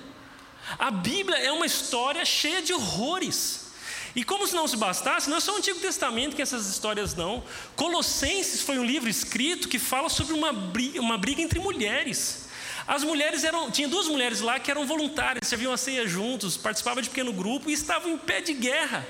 [0.77, 3.69] A Bíblia é uma história cheia de horrores.
[4.15, 7.15] E como se não se bastasse, não é só o Antigo Testamento que essas histórias
[7.15, 7.45] não.
[7.77, 12.49] Colossenses foi um livro escrito que fala sobre uma briga, uma briga entre mulheres.
[12.87, 17.03] As mulheres eram, tinha duas mulheres lá que eram voluntárias, serviam a ceia juntos, participavam
[17.03, 19.07] de pequeno grupo e estavam em pé de guerra.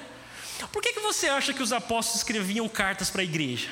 [0.72, 3.70] Por que, que você acha que os apóstolos escreviam cartas para a igreja?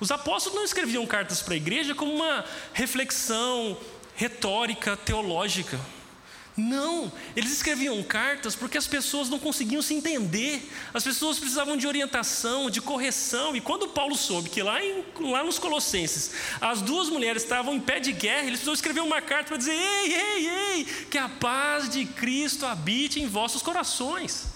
[0.00, 3.78] Os apóstolos não escreviam cartas para a igreja como uma reflexão
[4.14, 5.78] retórica, teológica.
[6.56, 11.86] Não, eles escreviam cartas porque as pessoas não conseguiam se entender, as pessoas precisavam de
[11.86, 17.10] orientação, de correção, e quando Paulo soube que lá, em, lá nos Colossenses as duas
[17.10, 20.48] mulheres estavam em pé de guerra, eles precisavam escrever uma carta para dizer: ei, ei,
[20.48, 24.55] ei, que a paz de Cristo habite em vossos corações.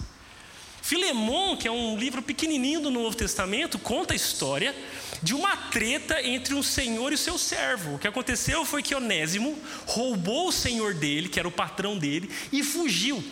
[0.81, 4.75] Filemon, que é um livro pequenininho do Novo Testamento, conta a história
[5.21, 7.95] de uma treta entre um senhor e seu servo.
[7.95, 12.29] O que aconteceu foi que Onésimo roubou o senhor dele, que era o patrão dele,
[12.51, 13.23] e fugiu.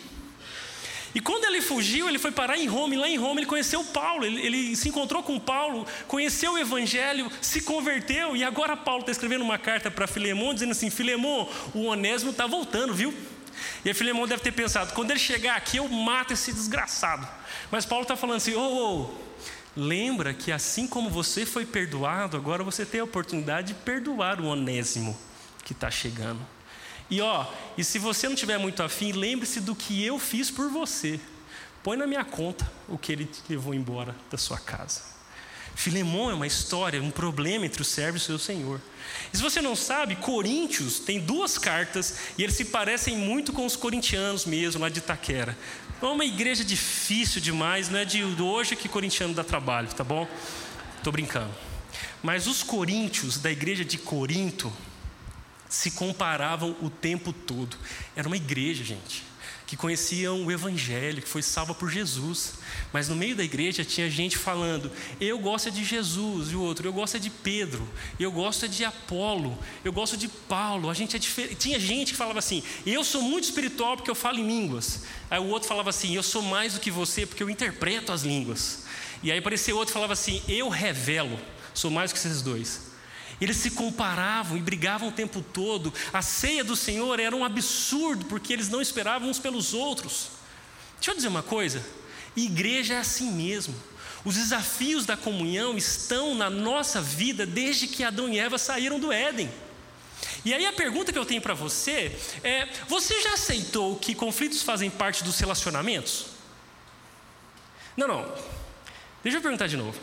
[1.12, 3.82] E quando ele fugiu, ele foi parar em Roma, e lá em Roma ele conheceu
[3.82, 9.00] Paulo, ele, ele se encontrou com Paulo, conheceu o Evangelho, se converteu, e agora Paulo
[9.00, 13.12] está escrevendo uma carta para Filemão, dizendo assim: Filemão, o Onésimo está voltando, viu?
[13.84, 17.26] E a Filemão deve ter pensado: quando ele chegar aqui, eu mato esse desgraçado.
[17.70, 19.30] Mas Paulo está falando assim: ô, oh, oh,
[19.76, 24.46] Lembra que assim como você foi perdoado, agora você tem a oportunidade de perdoar o
[24.46, 25.16] onésimo
[25.64, 26.40] que está chegando.
[27.08, 27.46] E ó,
[27.78, 31.20] e se você não tiver muito afim, lembre-se do que eu fiz por você.
[31.82, 35.02] Põe na minha conta o que ele te levou embora da sua casa.
[35.80, 38.78] Filemão é uma história, um problema entre o servo e o seu senhor.
[39.32, 43.64] E se você não sabe, Coríntios tem duas cartas e eles se parecem muito com
[43.64, 45.56] os corintianos mesmo, lá de Itaquera.
[46.02, 50.28] É uma igreja difícil demais, não é de hoje que corintiano dá trabalho, tá bom?
[50.98, 51.54] Estou brincando.
[52.22, 54.70] Mas os coríntios da igreja de Corinto
[55.66, 57.74] se comparavam o tempo todo.
[58.14, 59.29] Era uma igreja, gente
[59.70, 62.54] que conheciam o Evangelho, que foi salva por Jesus.
[62.92, 64.90] Mas no meio da igreja tinha gente falando:
[65.20, 69.56] eu gosto de Jesus, e o outro, eu gosto de Pedro, eu gosto de Apolo,
[69.84, 70.90] eu gosto de Paulo.
[70.90, 71.54] A gente é diferente.
[71.54, 75.04] Tinha gente que falava assim: eu sou muito espiritual porque eu falo em línguas.
[75.30, 78.22] Aí o outro falava assim: eu sou mais do que você porque eu interpreto as
[78.22, 78.82] línguas.
[79.22, 81.38] E aí apareceu outro que falava assim: eu revelo,
[81.72, 82.89] sou mais do que esses dois.
[83.40, 85.92] Eles se comparavam e brigavam o tempo todo.
[86.12, 90.28] A ceia do Senhor era um absurdo, porque eles não esperavam uns pelos outros.
[90.96, 91.84] Deixa eu dizer uma coisa:
[92.36, 93.74] igreja é assim mesmo.
[94.24, 99.10] Os desafios da comunhão estão na nossa vida desde que Adão e Eva saíram do
[99.10, 99.50] Éden.
[100.44, 102.14] E aí a pergunta que eu tenho para você
[102.44, 106.26] é: você já aceitou que conflitos fazem parte dos relacionamentos?
[107.96, 108.34] Não, não.
[109.22, 109.98] Deixa eu perguntar de novo.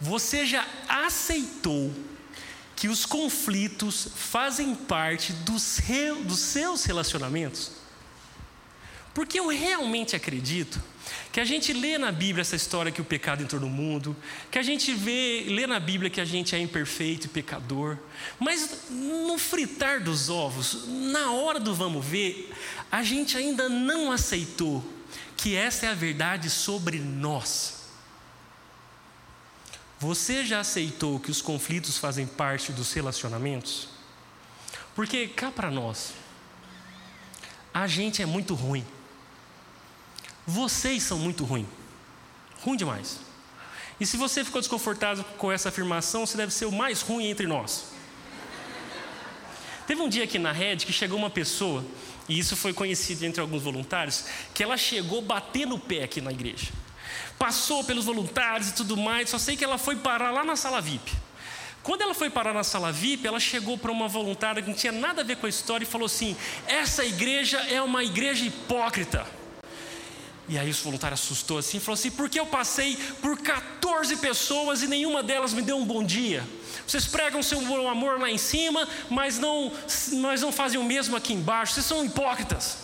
[0.00, 1.92] Você já aceitou
[2.76, 5.80] que os conflitos fazem parte dos,
[6.24, 7.72] dos seus relacionamentos?
[9.14, 10.78] Porque eu realmente acredito
[11.32, 14.14] que a gente lê na Bíblia essa história que o pecado entrou no mundo,
[14.50, 17.96] que a gente vê, lê na Bíblia que a gente é imperfeito e pecador,
[18.38, 22.52] mas no fritar dos ovos, na hora do vamos ver,
[22.92, 24.84] a gente ainda não aceitou
[25.34, 27.75] que essa é a verdade sobre nós.
[29.98, 33.88] Você já aceitou que os conflitos fazem parte dos relacionamentos?
[34.94, 36.12] Porque cá para nós,
[37.72, 38.84] a gente é muito ruim.
[40.46, 41.66] Vocês são muito ruins.
[42.62, 43.20] Ruim demais.
[43.98, 47.46] E se você ficou desconfortável com essa afirmação, você deve ser o mais ruim entre
[47.46, 47.86] nós.
[49.86, 51.84] Teve um dia aqui na rede que chegou uma pessoa,
[52.28, 56.20] e isso foi conhecido entre alguns voluntários, que ela chegou a bater no pé aqui
[56.20, 56.72] na igreja.
[57.38, 60.80] Passou pelos voluntários e tudo mais, só sei que ela foi parar lá na sala
[60.80, 61.12] VIP.
[61.82, 64.90] Quando ela foi parar na sala VIP, ela chegou para uma voluntária que não tinha
[64.90, 69.24] nada a ver com a história e falou assim: Essa igreja é uma igreja hipócrita.
[70.48, 74.88] E aí os voluntários assustou assim, falou assim: porque eu passei por 14 pessoas e
[74.88, 76.44] nenhuma delas me deu um bom dia.
[76.86, 79.72] Vocês pregam seu amor lá em cima, mas não,
[80.14, 81.74] mas não fazem o mesmo aqui embaixo.
[81.74, 82.78] Vocês são hipócritas.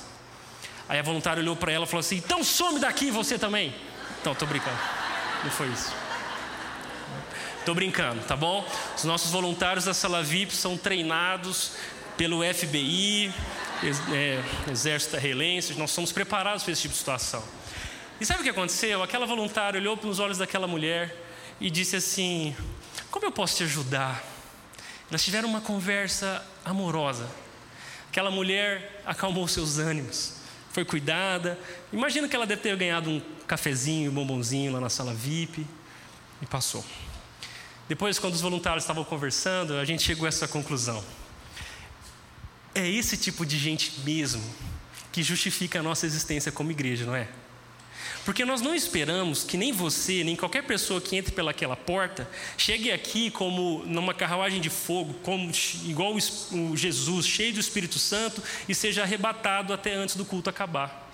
[0.89, 3.75] Aí a voluntária olhou para ela e falou assim: então some daqui você também.
[4.23, 4.79] Então, estou brincando.
[5.43, 5.93] Não foi isso.
[7.59, 8.65] Estou brincando, tá bom?
[8.97, 11.73] Os nossos voluntários da sala VIP são treinados
[12.17, 13.35] pelo FBI,
[14.13, 17.43] é, Exército Israelense, nós somos preparados para esse tipo de situação.
[18.21, 19.03] E sabe o que aconteceu?
[19.03, 21.13] Aquela voluntária olhou nos olhos daquela mulher
[21.61, 22.55] e disse assim:
[23.11, 24.23] Como eu posso te ajudar?
[25.11, 27.29] Elas tiveram uma conversa amorosa.
[28.09, 30.35] Aquela mulher acalmou seus ânimos,
[30.73, 31.59] foi cuidada.
[31.93, 35.67] Imagina que ela deve ter ganhado um cafezinho, um bombonzinho lá na sala VIP
[36.41, 36.85] e passou.
[37.89, 41.05] Depois, quando os voluntários estavam conversando, a gente chegou a essa conclusão.
[42.75, 44.43] É esse tipo de gente mesmo
[45.13, 47.29] que justifica a nossa existência como igreja, não é?
[48.25, 52.93] Porque nós não esperamos que nem você, nem qualquer pessoa que entre pelaquela porta, chegue
[52.93, 55.51] aqui como numa carruagem de fogo, como
[55.85, 61.11] igual o Jesus, cheio do Espírito Santo, e seja arrebatado até antes do culto acabar.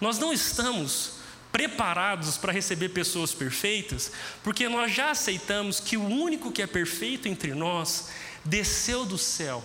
[0.00, 1.22] Nós não estamos
[1.52, 4.10] preparados para receber pessoas perfeitas,
[4.42, 8.08] porque nós já aceitamos que o único que é perfeito entre nós
[8.44, 9.64] desceu do céu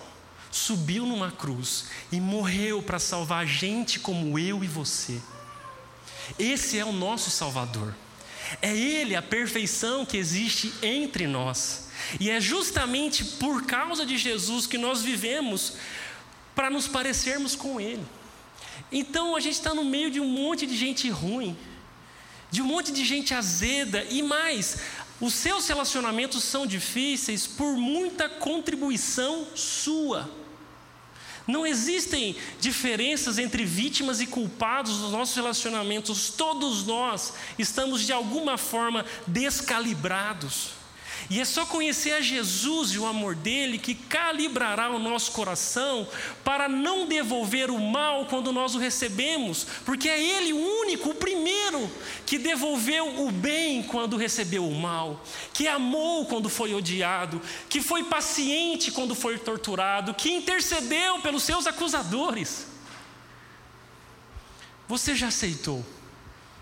[0.50, 5.20] subiu numa cruz e morreu para salvar gente como eu e você.
[6.38, 7.94] Esse é o nosso Salvador.
[8.62, 11.88] É Ele a perfeição que existe entre nós.
[12.18, 15.74] E é justamente por causa de Jesus que nós vivemos
[16.54, 18.04] para nos parecermos com Ele.
[18.90, 21.56] Então a gente está no meio de um monte de gente ruim,
[22.50, 24.78] de um monte de gente azeda e mais,
[25.20, 30.30] os seus relacionamentos são difíceis por muita contribuição sua.
[31.48, 36.28] Não existem diferenças entre vítimas e culpados nos nossos relacionamentos.
[36.28, 40.77] Todos nós estamos de alguma forma descalibrados.
[41.30, 46.08] E é só conhecer a Jesus e o amor dele que calibrará o nosso coração
[46.42, 51.14] para não devolver o mal quando nós o recebemos, porque é ele o único, o
[51.14, 51.90] primeiro,
[52.24, 58.04] que devolveu o bem quando recebeu o mal, que amou quando foi odiado, que foi
[58.04, 62.66] paciente quando foi torturado, que intercedeu pelos seus acusadores.
[64.88, 65.84] Você já aceitou?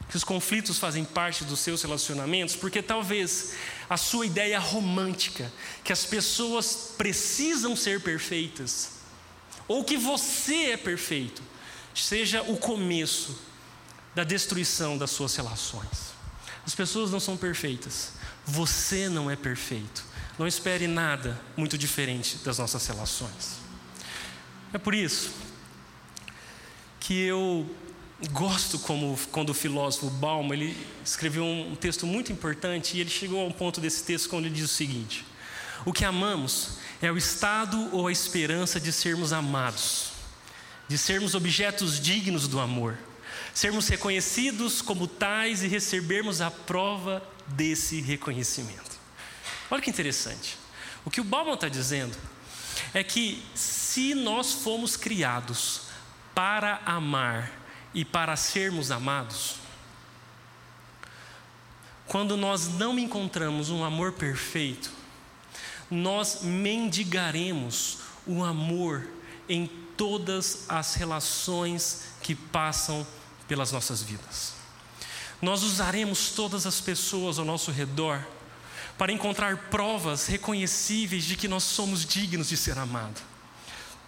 [0.08, 3.54] que os conflitos fazem parte dos seus relacionamentos, porque talvez
[3.88, 5.52] a sua ideia romântica,
[5.84, 8.90] que as pessoas precisam ser perfeitas,
[9.68, 11.42] ou que você é perfeito,
[11.94, 13.38] seja o começo
[14.14, 16.14] da destruição das suas relações.
[16.66, 18.12] As pessoas não são perfeitas,
[18.44, 20.04] você não é perfeito.
[20.38, 23.56] Não espere nada muito diferente das nossas relações.
[24.72, 25.30] É por isso
[27.00, 27.68] que eu
[28.32, 33.40] gosto como quando o filósofo Baum ele escreveu um texto muito importante e ele chegou
[33.42, 35.24] a um ponto desse texto quando ele diz o seguinte:
[35.84, 40.12] o que amamos é o estado ou a esperança de sermos amados,
[40.88, 42.98] de sermos objetos dignos do amor,
[43.52, 48.96] sermos reconhecidos como tais e recebermos a prova desse reconhecimento.
[49.70, 50.56] Olha que interessante.
[51.04, 52.16] O que o Bauman está dizendo
[52.94, 55.82] é que se nós fomos criados
[56.34, 57.65] para amar
[57.96, 59.54] e para sermos amados,
[62.06, 64.92] quando nós não encontramos um amor perfeito,
[65.90, 69.08] nós mendigaremos o amor
[69.48, 69.66] em
[69.96, 73.06] todas as relações que passam
[73.48, 74.52] pelas nossas vidas.
[75.40, 78.22] Nós usaremos todas as pessoas ao nosso redor
[78.98, 83.22] para encontrar provas reconhecíveis de que nós somos dignos de ser amados.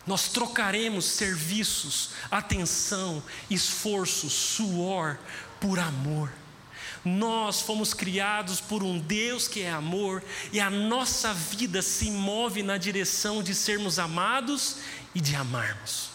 [0.08, 5.18] Nós trocaremos serviços, atenção, esforço, suor
[5.60, 6.32] por amor.
[7.04, 12.62] Nós fomos criados por um Deus que é amor e a nossa vida se move
[12.62, 14.76] na direção de sermos amados
[15.14, 16.08] e de amarmos.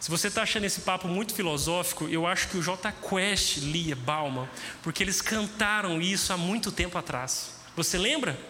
[0.00, 3.94] Se você está achando esse papo muito filosófico, eu acho que o J Quest lia
[3.94, 4.48] Bauman,
[4.82, 7.50] porque eles cantaram isso há muito tempo atrás.
[7.76, 8.40] Você lembra?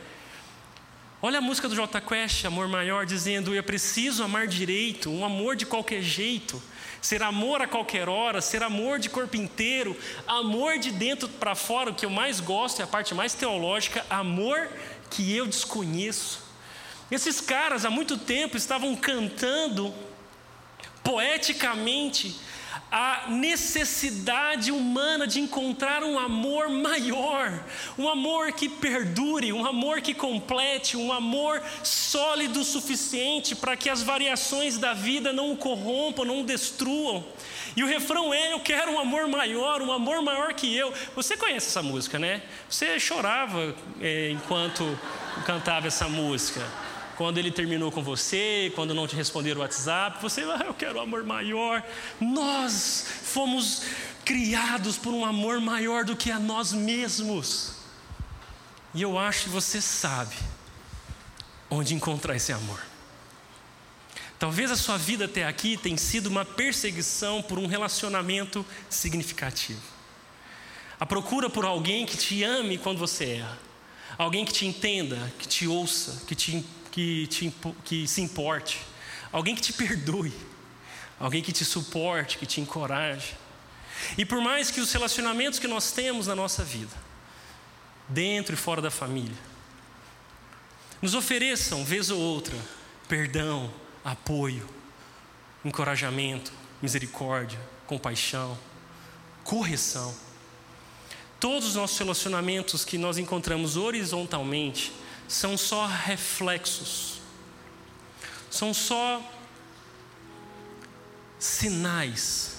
[1.21, 5.57] Olha a música do J Quest, Amor Maior, dizendo: Eu preciso amar direito, um amor
[5.57, 6.62] de qualquer jeito,
[7.03, 9.97] ser amor a qualquer hora, ser amor de corpo inteiro,
[10.29, 14.07] amor de dentro para fora, o que eu mais gosto é a parte mais teológica,
[14.09, 14.71] amor
[15.11, 16.41] que eu desconheço.
[17.11, 19.93] Esses caras há muito tempo estavam cantando
[21.03, 22.39] poeticamente
[22.91, 27.53] a necessidade humana de encontrar um amor maior,
[27.99, 33.91] um amor que perdure, um amor que complete, um amor sólido o suficiente para que
[33.91, 37.24] as variações da vida não o corrompam, não o destruam.
[37.76, 40.93] E o refrão é: Eu quero um amor maior, um amor maior que eu.
[41.14, 42.43] Você conhece essa música, né?
[42.68, 44.99] Você chorava é, enquanto
[45.45, 46.66] cantava essa música
[47.19, 51.01] quando ele terminou com você, quando não te responderam o WhatsApp, você, ah, eu quero
[51.01, 51.83] amor maior.
[52.21, 53.83] Nós fomos
[54.25, 57.73] criados por um amor maior do que a nós mesmos.
[58.95, 60.37] E eu acho que você sabe
[61.69, 62.81] onde encontrar esse amor.
[64.39, 69.83] Talvez a sua vida até aqui tenha sido uma perseguição por um relacionamento significativo.
[71.01, 73.59] A procura por alguém que te ame quando você erra.
[74.16, 78.80] Alguém que te entenda, que te ouça, que te que, te, que se importe,
[79.32, 80.32] alguém que te perdoe,
[81.18, 83.34] alguém que te suporte, que te encoraje.
[84.16, 86.95] E por mais que os relacionamentos que nós temos na nossa vida,
[88.09, 89.36] dentro e fora da família,
[91.01, 92.57] nos ofereçam, vez ou outra,
[93.09, 93.72] perdão,
[94.05, 94.68] apoio,
[95.64, 98.59] encorajamento, misericórdia, compaixão,
[99.45, 100.14] correção.
[101.39, 104.93] Todos os nossos relacionamentos que nós encontramos horizontalmente
[105.29, 107.20] são só reflexos,
[108.51, 109.22] são só
[111.39, 112.57] sinais,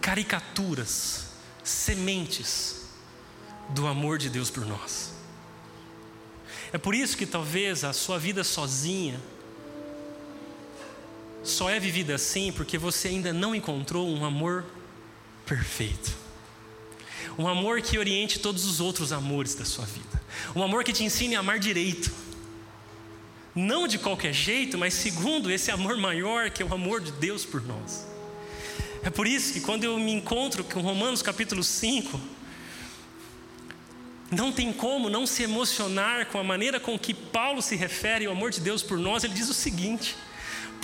[0.00, 1.26] caricaturas,
[1.64, 2.84] sementes
[3.70, 5.12] do amor de Deus por nós.
[6.72, 9.20] É por isso que talvez a sua vida sozinha
[11.42, 14.64] só é vivida assim porque você ainda não encontrou um amor
[15.44, 16.23] perfeito.
[17.38, 20.22] Um amor que oriente todos os outros amores da sua vida.
[20.54, 22.12] Um amor que te ensine a amar direito.
[23.54, 27.44] Não de qualquer jeito, mas segundo esse amor maior que é o amor de Deus
[27.44, 28.06] por nós.
[29.02, 32.20] É por isso que quando eu me encontro com Romanos capítulo 5,
[34.30, 38.32] não tem como não se emocionar com a maneira com que Paulo se refere ao
[38.32, 39.22] amor de Deus por nós.
[39.22, 40.16] Ele diz o seguinte: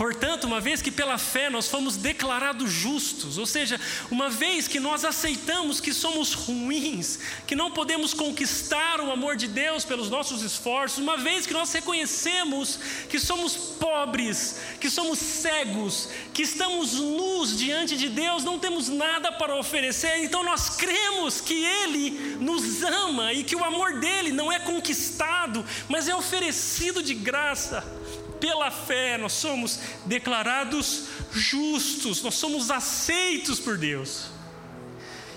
[0.01, 3.79] Portanto, uma vez que pela fé nós fomos declarados justos, ou seja,
[4.11, 9.47] uma vez que nós aceitamos que somos ruins, que não podemos conquistar o amor de
[9.47, 12.79] Deus pelos nossos esforços, uma vez que nós reconhecemos
[13.11, 19.31] que somos pobres, que somos cegos, que estamos nus diante de Deus, não temos nada
[19.31, 24.51] para oferecer, então nós cremos que Ele nos ama e que o amor dele não
[24.51, 28.00] é conquistado, mas é oferecido de graça
[28.41, 34.27] pela fé, nós somos declarados justos, nós somos aceitos por Deus.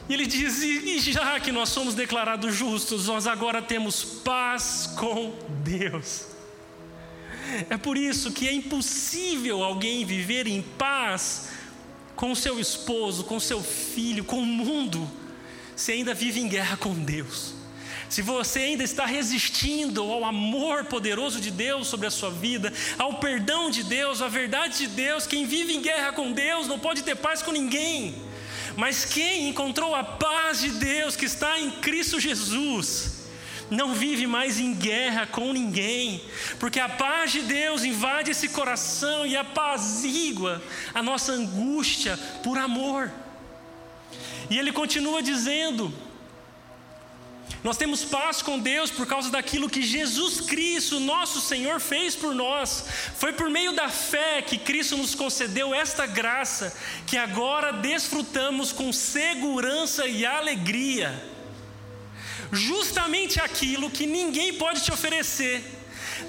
[0.08, 5.34] E ele diz: e já que nós somos declarados justos, nós agora temos paz com
[5.64, 6.28] Deus.
[7.70, 11.50] É por isso que é impossível alguém viver em paz
[12.16, 15.10] com seu esposo, com seu filho, com o mundo,
[15.76, 17.63] se ainda vive em guerra com Deus
[18.14, 23.16] se você ainda está resistindo ao amor poderoso de Deus sobre a sua vida, ao
[23.16, 27.02] perdão de Deus, à verdade de Deus, quem vive em guerra com Deus não pode
[27.02, 28.14] ter paz com ninguém.
[28.78, 33.24] Mas quem encontrou a paz de Deus que está em Cristo Jesus,
[33.72, 36.22] não vive mais em guerra com ninguém,
[36.60, 40.62] porque a paz de Deus invade esse coração e apazigua
[40.94, 43.12] a nossa angústia por amor.
[44.52, 45.92] E ele continua dizendo:
[47.64, 52.36] nós temos paz com Deus por causa daquilo que Jesus Cristo, nosso Senhor, fez por
[52.36, 52.84] nós.
[53.18, 56.76] Foi por meio da fé que Cristo nos concedeu esta graça,
[57.08, 61.24] que agora desfrutamos com segurança e alegria.
[62.52, 65.64] Justamente aquilo que ninguém pode te oferecer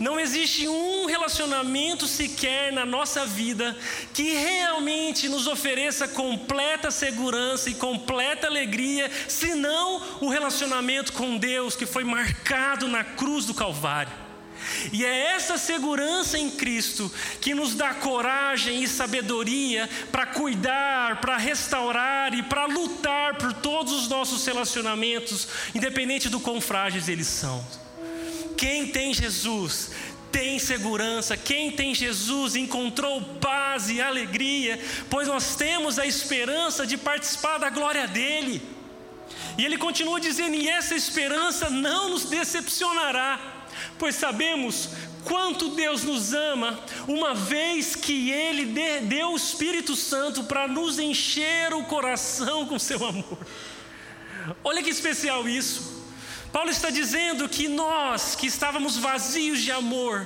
[0.01, 3.76] não existe um relacionamento sequer na nossa vida
[4.12, 11.86] que realmente nos ofereça completa segurança e completa alegria, senão o relacionamento com Deus que
[11.86, 14.24] foi marcado na cruz do Calvário.
[14.92, 21.36] E é essa segurança em Cristo que nos dá coragem e sabedoria para cuidar, para
[21.36, 27.84] restaurar e para lutar por todos os nossos relacionamentos, independente do quão frágeis eles são.
[28.57, 29.91] Quem tem Jesus
[30.35, 36.97] tem segurança, quem tem Jesus encontrou paz e alegria, pois nós temos a esperança de
[36.97, 38.61] participar da glória dele.
[39.57, 44.89] E ele continua dizendo: e essa esperança não nos decepcionará, pois sabemos
[45.25, 48.67] quanto Deus nos ama, uma vez que Ele
[49.03, 53.39] deu o Espírito Santo para nos encher o coração com seu amor.
[54.63, 55.93] Olha que especial isso.
[56.55, 60.25] Paulo está dizendo que nós, que estávamos vazios de amor,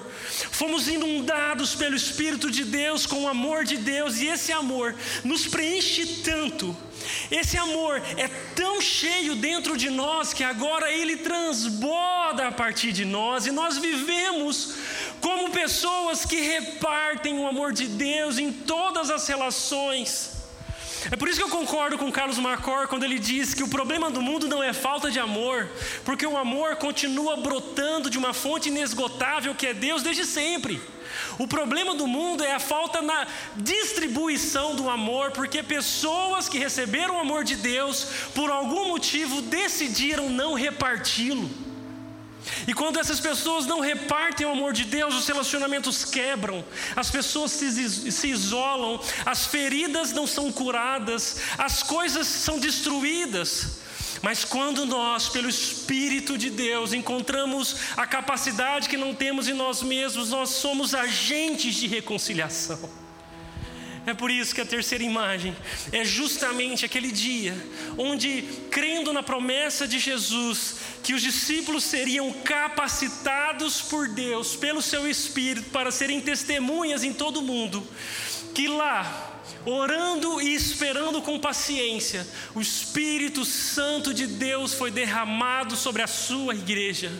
[0.50, 5.46] fomos inundados pelo Espírito de Deus com o amor de Deus, e esse amor nos
[5.46, 6.76] preenche tanto,
[7.30, 13.06] esse amor é tão cheio dentro de nós que agora ele transborda a partir de
[13.06, 14.74] nós, e nós vivemos
[15.22, 20.37] como pessoas que repartem o amor de Deus em todas as relações.
[21.10, 24.10] É por isso que eu concordo com Carlos Marcor quando ele diz que o problema
[24.10, 25.68] do mundo não é falta de amor,
[26.04, 30.80] porque o amor continua brotando de uma fonte inesgotável que é Deus desde sempre.
[31.38, 33.26] O problema do mundo é a falta na
[33.56, 40.28] distribuição do amor, porque pessoas que receberam o amor de Deus, por algum motivo, decidiram
[40.28, 41.67] não reparti-lo.
[42.66, 46.64] E quando essas pessoas não repartem o amor de Deus, os relacionamentos quebram,
[46.96, 53.80] as pessoas se, se isolam, as feridas não são curadas, as coisas são destruídas.
[54.22, 59.82] Mas quando nós, pelo Espírito de Deus, encontramos a capacidade que não temos em nós
[59.82, 63.07] mesmos, nós somos agentes de reconciliação.
[64.08, 65.54] É por isso que a terceira imagem
[65.92, 67.54] é justamente aquele dia
[67.98, 75.06] onde, crendo na promessa de Jesus, que os discípulos seriam capacitados por Deus, pelo seu
[75.06, 77.86] Espírito, para serem testemunhas em todo o mundo,
[78.54, 79.27] que lá
[79.64, 86.54] orando e esperando com paciência, o Espírito Santo de Deus foi derramado sobre a sua
[86.54, 87.12] igreja.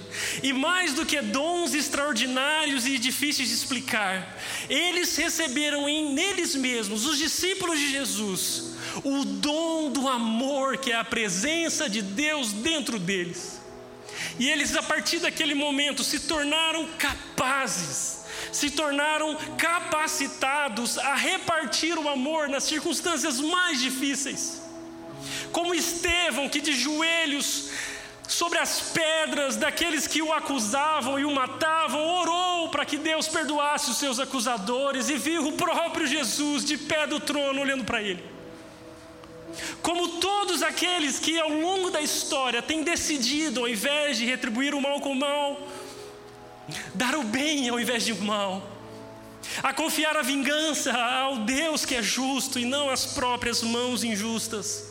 [0.42, 7.04] E mais do que dons extraordinários e difíceis de explicar, eles receberam em neles mesmos,
[7.04, 12.98] os discípulos de Jesus, o dom do amor, que é a presença de Deus dentro
[12.98, 13.58] deles.
[14.38, 18.17] E eles, a partir daquele momento, se tornaram capazes
[18.52, 24.62] se tornaram capacitados a repartir o amor nas circunstâncias mais difíceis.
[25.52, 27.70] Como Estevão, que de joelhos
[28.26, 33.90] sobre as pedras daqueles que o acusavam e o matavam, orou para que Deus perdoasse
[33.90, 38.22] os seus acusadores e viu o próprio Jesus de pé do trono olhando para ele.
[39.82, 44.80] Como todos aqueles que ao longo da história têm decidido, ao invés de retribuir o
[44.80, 45.66] mal com o mal,
[46.94, 48.68] dar o bem ao invés de o mal,
[49.62, 54.88] a confiar a vingança ao Deus que é justo e não às próprias mãos injustas.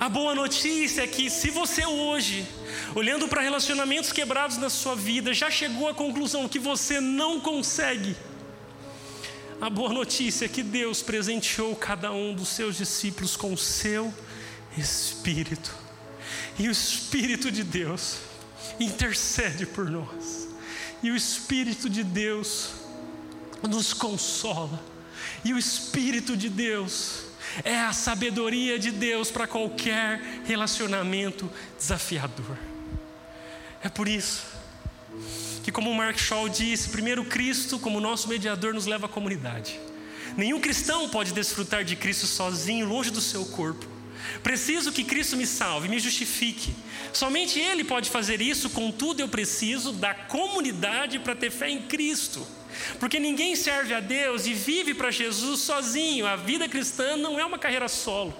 [0.00, 2.44] A boa notícia é que, se você hoje,
[2.94, 8.16] olhando para relacionamentos quebrados na sua vida, já chegou à conclusão que você não consegue,
[9.62, 14.12] a boa notícia é que Deus presenteou cada um dos seus discípulos com o seu
[14.76, 15.72] Espírito,
[16.58, 18.16] e o Espírito de Deus
[18.80, 20.51] intercede por nós.
[21.02, 22.70] E o Espírito de Deus
[23.68, 24.80] nos consola.
[25.44, 27.24] E o Espírito de Deus
[27.64, 32.56] é a sabedoria de Deus para qualquer relacionamento desafiador.
[33.82, 34.44] É por isso
[35.62, 39.78] que, como Mark Shaw disse, primeiro Cristo, como nosso mediador, nos leva à comunidade.
[40.36, 43.86] Nenhum cristão pode desfrutar de Cristo sozinho, longe do seu corpo.
[44.42, 46.74] Preciso que Cristo me salve, me justifique.
[47.12, 52.46] Somente Ele pode fazer isso, contudo, eu preciso da comunidade para ter fé em Cristo.
[52.98, 56.26] Porque ninguém serve a Deus e vive para Jesus sozinho.
[56.26, 58.34] A vida cristã não é uma carreira solo.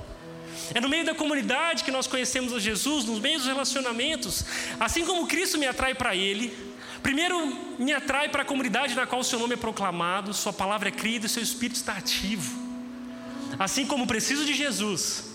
[0.74, 4.44] É no meio da comunidade que nós conhecemos a Jesus, no meio dos relacionamentos.
[4.80, 6.56] Assim como Cristo me atrai para Ele,
[7.02, 7.36] primeiro
[7.78, 10.92] me atrai para a comunidade na qual o seu nome é proclamado, Sua palavra é
[10.92, 12.60] crida e seu espírito está ativo.
[13.58, 15.31] Assim como preciso de Jesus,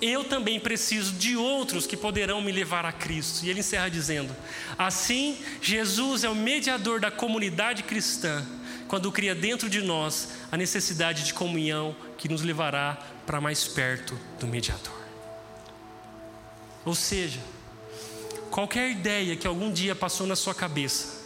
[0.00, 3.44] eu também preciso de outros que poderão me levar a Cristo.
[3.44, 4.34] E ele encerra dizendo:
[4.78, 8.46] Assim, Jesus é o mediador da comunidade cristã,
[8.86, 14.18] quando cria dentro de nós a necessidade de comunhão que nos levará para mais perto
[14.38, 14.98] do mediador.
[16.84, 17.40] Ou seja,
[18.50, 21.18] qualquer ideia que algum dia passou na sua cabeça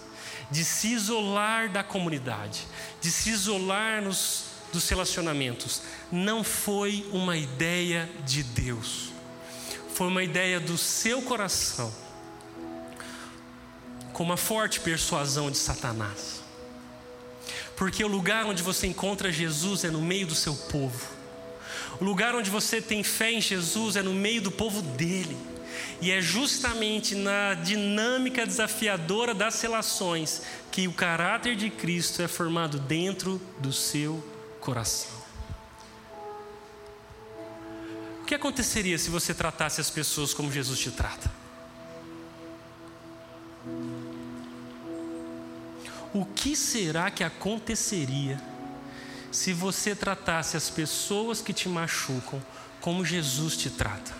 [0.50, 2.66] de se isolar da comunidade,
[3.00, 9.10] de se isolar nos dos relacionamentos não foi uma ideia de Deus,
[9.94, 11.92] foi uma ideia do seu coração.
[14.12, 16.42] com uma forte persuasão de Satanás.
[17.76, 21.08] Porque o lugar onde você encontra Jesus é no meio do seu povo.
[21.98, 25.34] O lugar onde você tem fé em Jesus é no meio do povo dele.
[26.00, 32.78] E é justamente na dinâmica desafiadora das relações que o caráter de Cristo é formado
[32.78, 34.22] dentro do seu
[34.62, 35.10] coração.
[38.22, 41.30] O que aconteceria se você tratasse as pessoas como Jesus te trata?
[46.14, 48.40] O que será que aconteceria
[49.30, 52.40] se você tratasse as pessoas que te machucam
[52.80, 54.14] como Jesus te trata?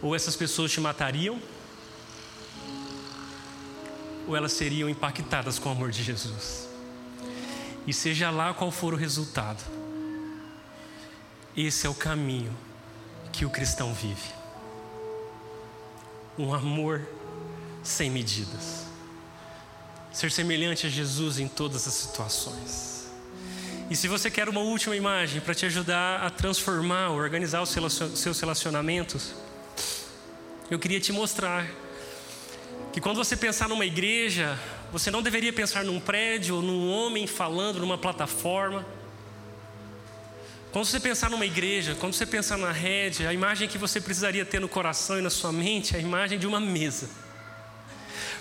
[0.00, 1.40] Ou essas pessoas te matariam,
[4.26, 6.68] ou elas seriam impactadas com o amor de Jesus.
[7.86, 9.62] E seja lá qual for o resultado,
[11.56, 12.54] esse é o caminho
[13.32, 14.34] que o cristão vive.
[16.38, 17.06] Um amor
[17.82, 18.84] sem medidas.
[20.12, 23.06] Ser semelhante a Jesus em todas as situações.
[23.88, 28.40] E se você quer uma última imagem para te ajudar a transformar, organizar os seus
[28.40, 29.34] relacionamentos,
[30.68, 31.66] eu queria te mostrar
[32.96, 34.58] que quando você pensar numa igreja,
[34.90, 38.86] você não deveria pensar num prédio ou num homem falando numa plataforma.
[40.72, 44.46] Quando você pensar numa igreja, quando você pensar na rede, a imagem que você precisaria
[44.46, 47.10] ter no coração e na sua mente é a imagem de uma mesa.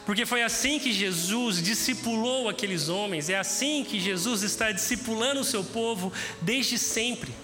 [0.05, 5.43] Porque foi assim que Jesus discipulou aqueles homens, é assim que Jesus está discipulando o
[5.43, 7.35] seu povo desde sempre.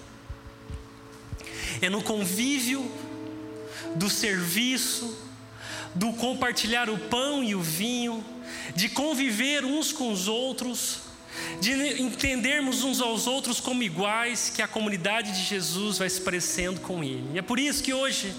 [1.81, 2.89] É no convívio
[3.97, 5.20] do serviço,
[5.93, 8.23] do compartilhar o pão e o vinho,
[8.75, 10.99] de conviver uns com os outros,
[11.59, 16.79] de entendermos uns aos outros como iguais, que a comunidade de Jesus vai se parecendo
[16.81, 17.31] com Ele.
[17.33, 18.33] E é por isso que hoje,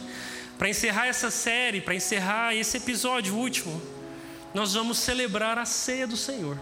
[0.58, 3.80] para encerrar essa série, para encerrar esse episódio último,
[4.54, 6.58] nós vamos celebrar a ceia do Senhor.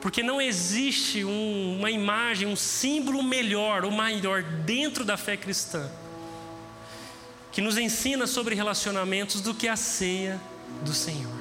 [0.00, 5.90] Porque não existe um, uma imagem, um símbolo melhor ou maior dentro da fé cristã
[7.56, 10.38] que nos ensina sobre relacionamentos do que a ceia
[10.82, 11.32] do Senhor.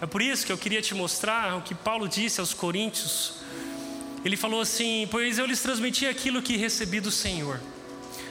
[0.00, 3.38] É por isso que eu queria te mostrar o que Paulo disse aos Coríntios.
[4.24, 7.60] Ele falou assim: Pois eu lhes transmiti aquilo que recebi do Senhor.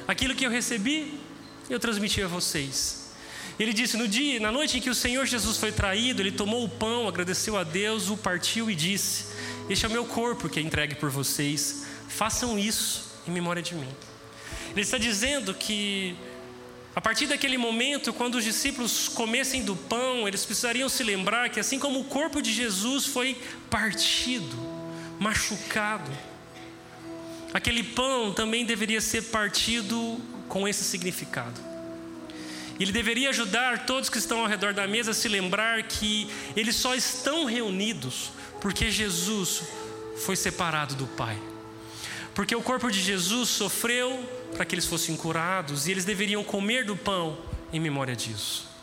[0.08, 1.20] Aquilo que eu recebi,
[1.70, 3.12] eu transmiti a vocês.
[3.60, 6.64] Ele disse: No dia, na noite em que o Senhor Jesus foi traído, ele tomou
[6.64, 9.26] o pão, agradeceu a Deus, o partiu e disse:
[9.70, 11.88] Este é o meu corpo que é entregue por vocês.
[12.08, 13.89] Façam isso em memória de mim.
[14.72, 16.16] Ele está dizendo que
[16.96, 21.60] a partir daquele momento, quando os discípulos comessem do pão, eles precisariam se lembrar que,
[21.60, 23.38] assim como o corpo de Jesus foi
[23.70, 24.56] partido,
[25.20, 26.10] machucado,
[27.54, 31.60] aquele pão também deveria ser partido com esse significado.
[32.80, 36.78] Ele deveria ajudar todos que estão ao redor da mesa a se lembrar que eles
[36.78, 38.32] só estão reunidos
[38.62, 39.64] porque Jesus
[40.24, 41.38] foi separado do Pai.
[42.34, 46.86] Porque o corpo de Jesus sofreu para que eles fossem curados e eles deveriam comer
[46.86, 47.38] do pão
[47.72, 48.74] em memória disso.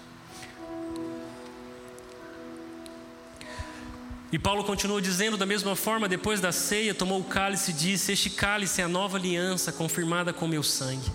[4.30, 8.12] E Paulo continuou dizendo da mesma forma, depois da ceia, tomou o cálice e disse:
[8.12, 11.10] Este cálice é a nova aliança confirmada com meu sangue.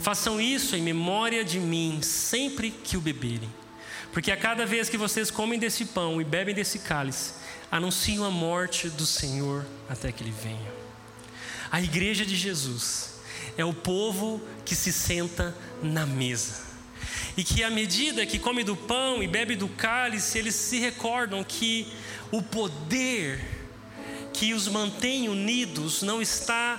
[0.00, 3.52] Façam isso em memória de mim, sempre que o beberem.
[4.10, 7.34] Porque a cada vez que vocês comem desse pão e bebem desse cálice,
[7.70, 10.72] anunciam a morte do Senhor até que ele venha.
[11.70, 13.15] A igreja de Jesus
[13.56, 16.64] é o povo que se senta na mesa.
[17.36, 21.44] E que à medida que come do pão e bebe do cálice, eles se recordam
[21.44, 21.86] que
[22.30, 23.56] o poder
[24.32, 26.78] que os mantém unidos não está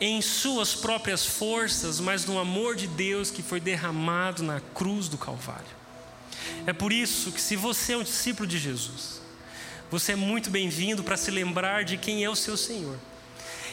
[0.00, 5.16] em suas próprias forças, mas no amor de Deus que foi derramado na cruz do
[5.16, 5.82] Calvário.
[6.66, 9.20] É por isso que, se você é um discípulo de Jesus,
[9.88, 12.98] você é muito bem-vindo para se lembrar de quem é o seu Senhor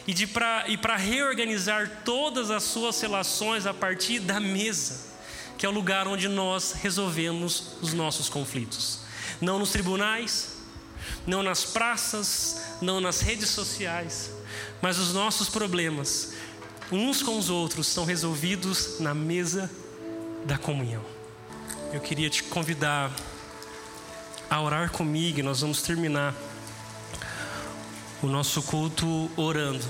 [0.07, 5.07] e para reorganizar todas as suas relações a partir da mesa,
[5.57, 8.99] que é o lugar onde nós resolvemos os nossos conflitos.
[9.41, 10.57] Não nos tribunais,
[11.25, 14.31] não nas praças, não nas redes sociais,
[14.81, 16.33] mas os nossos problemas,
[16.91, 19.69] uns com os outros, são resolvidos na mesa
[20.45, 21.03] da comunhão.
[21.93, 23.11] Eu queria te convidar
[24.49, 26.33] a orar comigo, e nós vamos terminar
[28.21, 29.85] o nosso culto orando.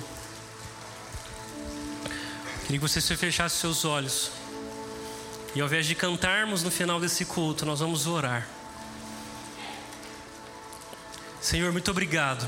[2.61, 4.32] Queria que você se fechasse seus olhos.
[5.55, 8.47] E ao invés de cantarmos no final desse culto, nós vamos orar.
[11.41, 12.47] Senhor, muito obrigado.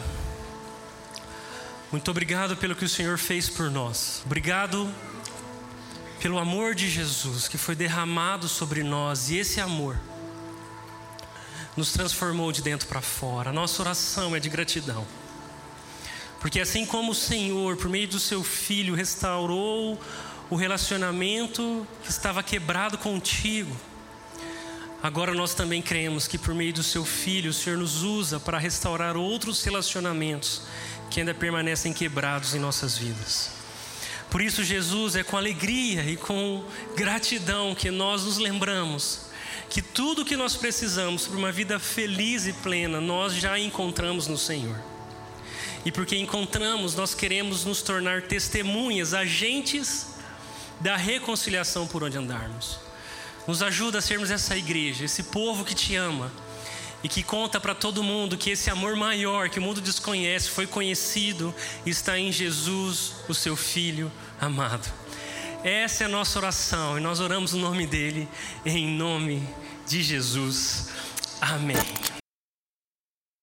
[1.91, 4.21] Muito obrigado pelo que o Senhor fez por nós.
[4.25, 4.93] Obrigado
[6.21, 9.97] pelo amor de Jesus que foi derramado sobre nós e esse amor
[11.75, 13.49] nos transformou de dentro para fora.
[13.49, 15.05] A nossa oração é de gratidão.
[16.41, 19.97] Porque assim como o Senhor, por meio do seu filho, restaurou
[20.49, 23.73] o relacionamento que estava quebrado contigo,
[25.03, 28.57] agora nós também cremos que por meio do seu filho, o Senhor nos usa para
[28.57, 30.63] restaurar outros relacionamentos
[31.11, 33.51] que ainda permanecem quebrados em nossas vidas.
[34.31, 36.63] Por isso, Jesus, é com alegria e com
[36.95, 39.29] gratidão que nós nos lembramos
[39.69, 44.37] que tudo que nós precisamos para uma vida feliz e plena, nós já encontramos no
[44.37, 44.90] Senhor.
[45.85, 50.07] E porque encontramos, nós queremos nos tornar testemunhas, agentes
[50.79, 52.79] da reconciliação por onde andarmos.
[53.47, 56.31] Nos ajuda a sermos essa igreja, esse povo que te ama
[57.03, 60.67] e que conta para todo mundo que esse amor maior que o mundo desconhece foi
[60.67, 61.53] conhecido
[61.85, 64.91] e está em Jesus, o seu Filho amado.
[65.63, 68.27] Essa é a nossa oração e nós oramos no nome dele,
[68.65, 69.47] em nome
[69.87, 70.89] de Jesus.
[71.39, 72.20] Amém.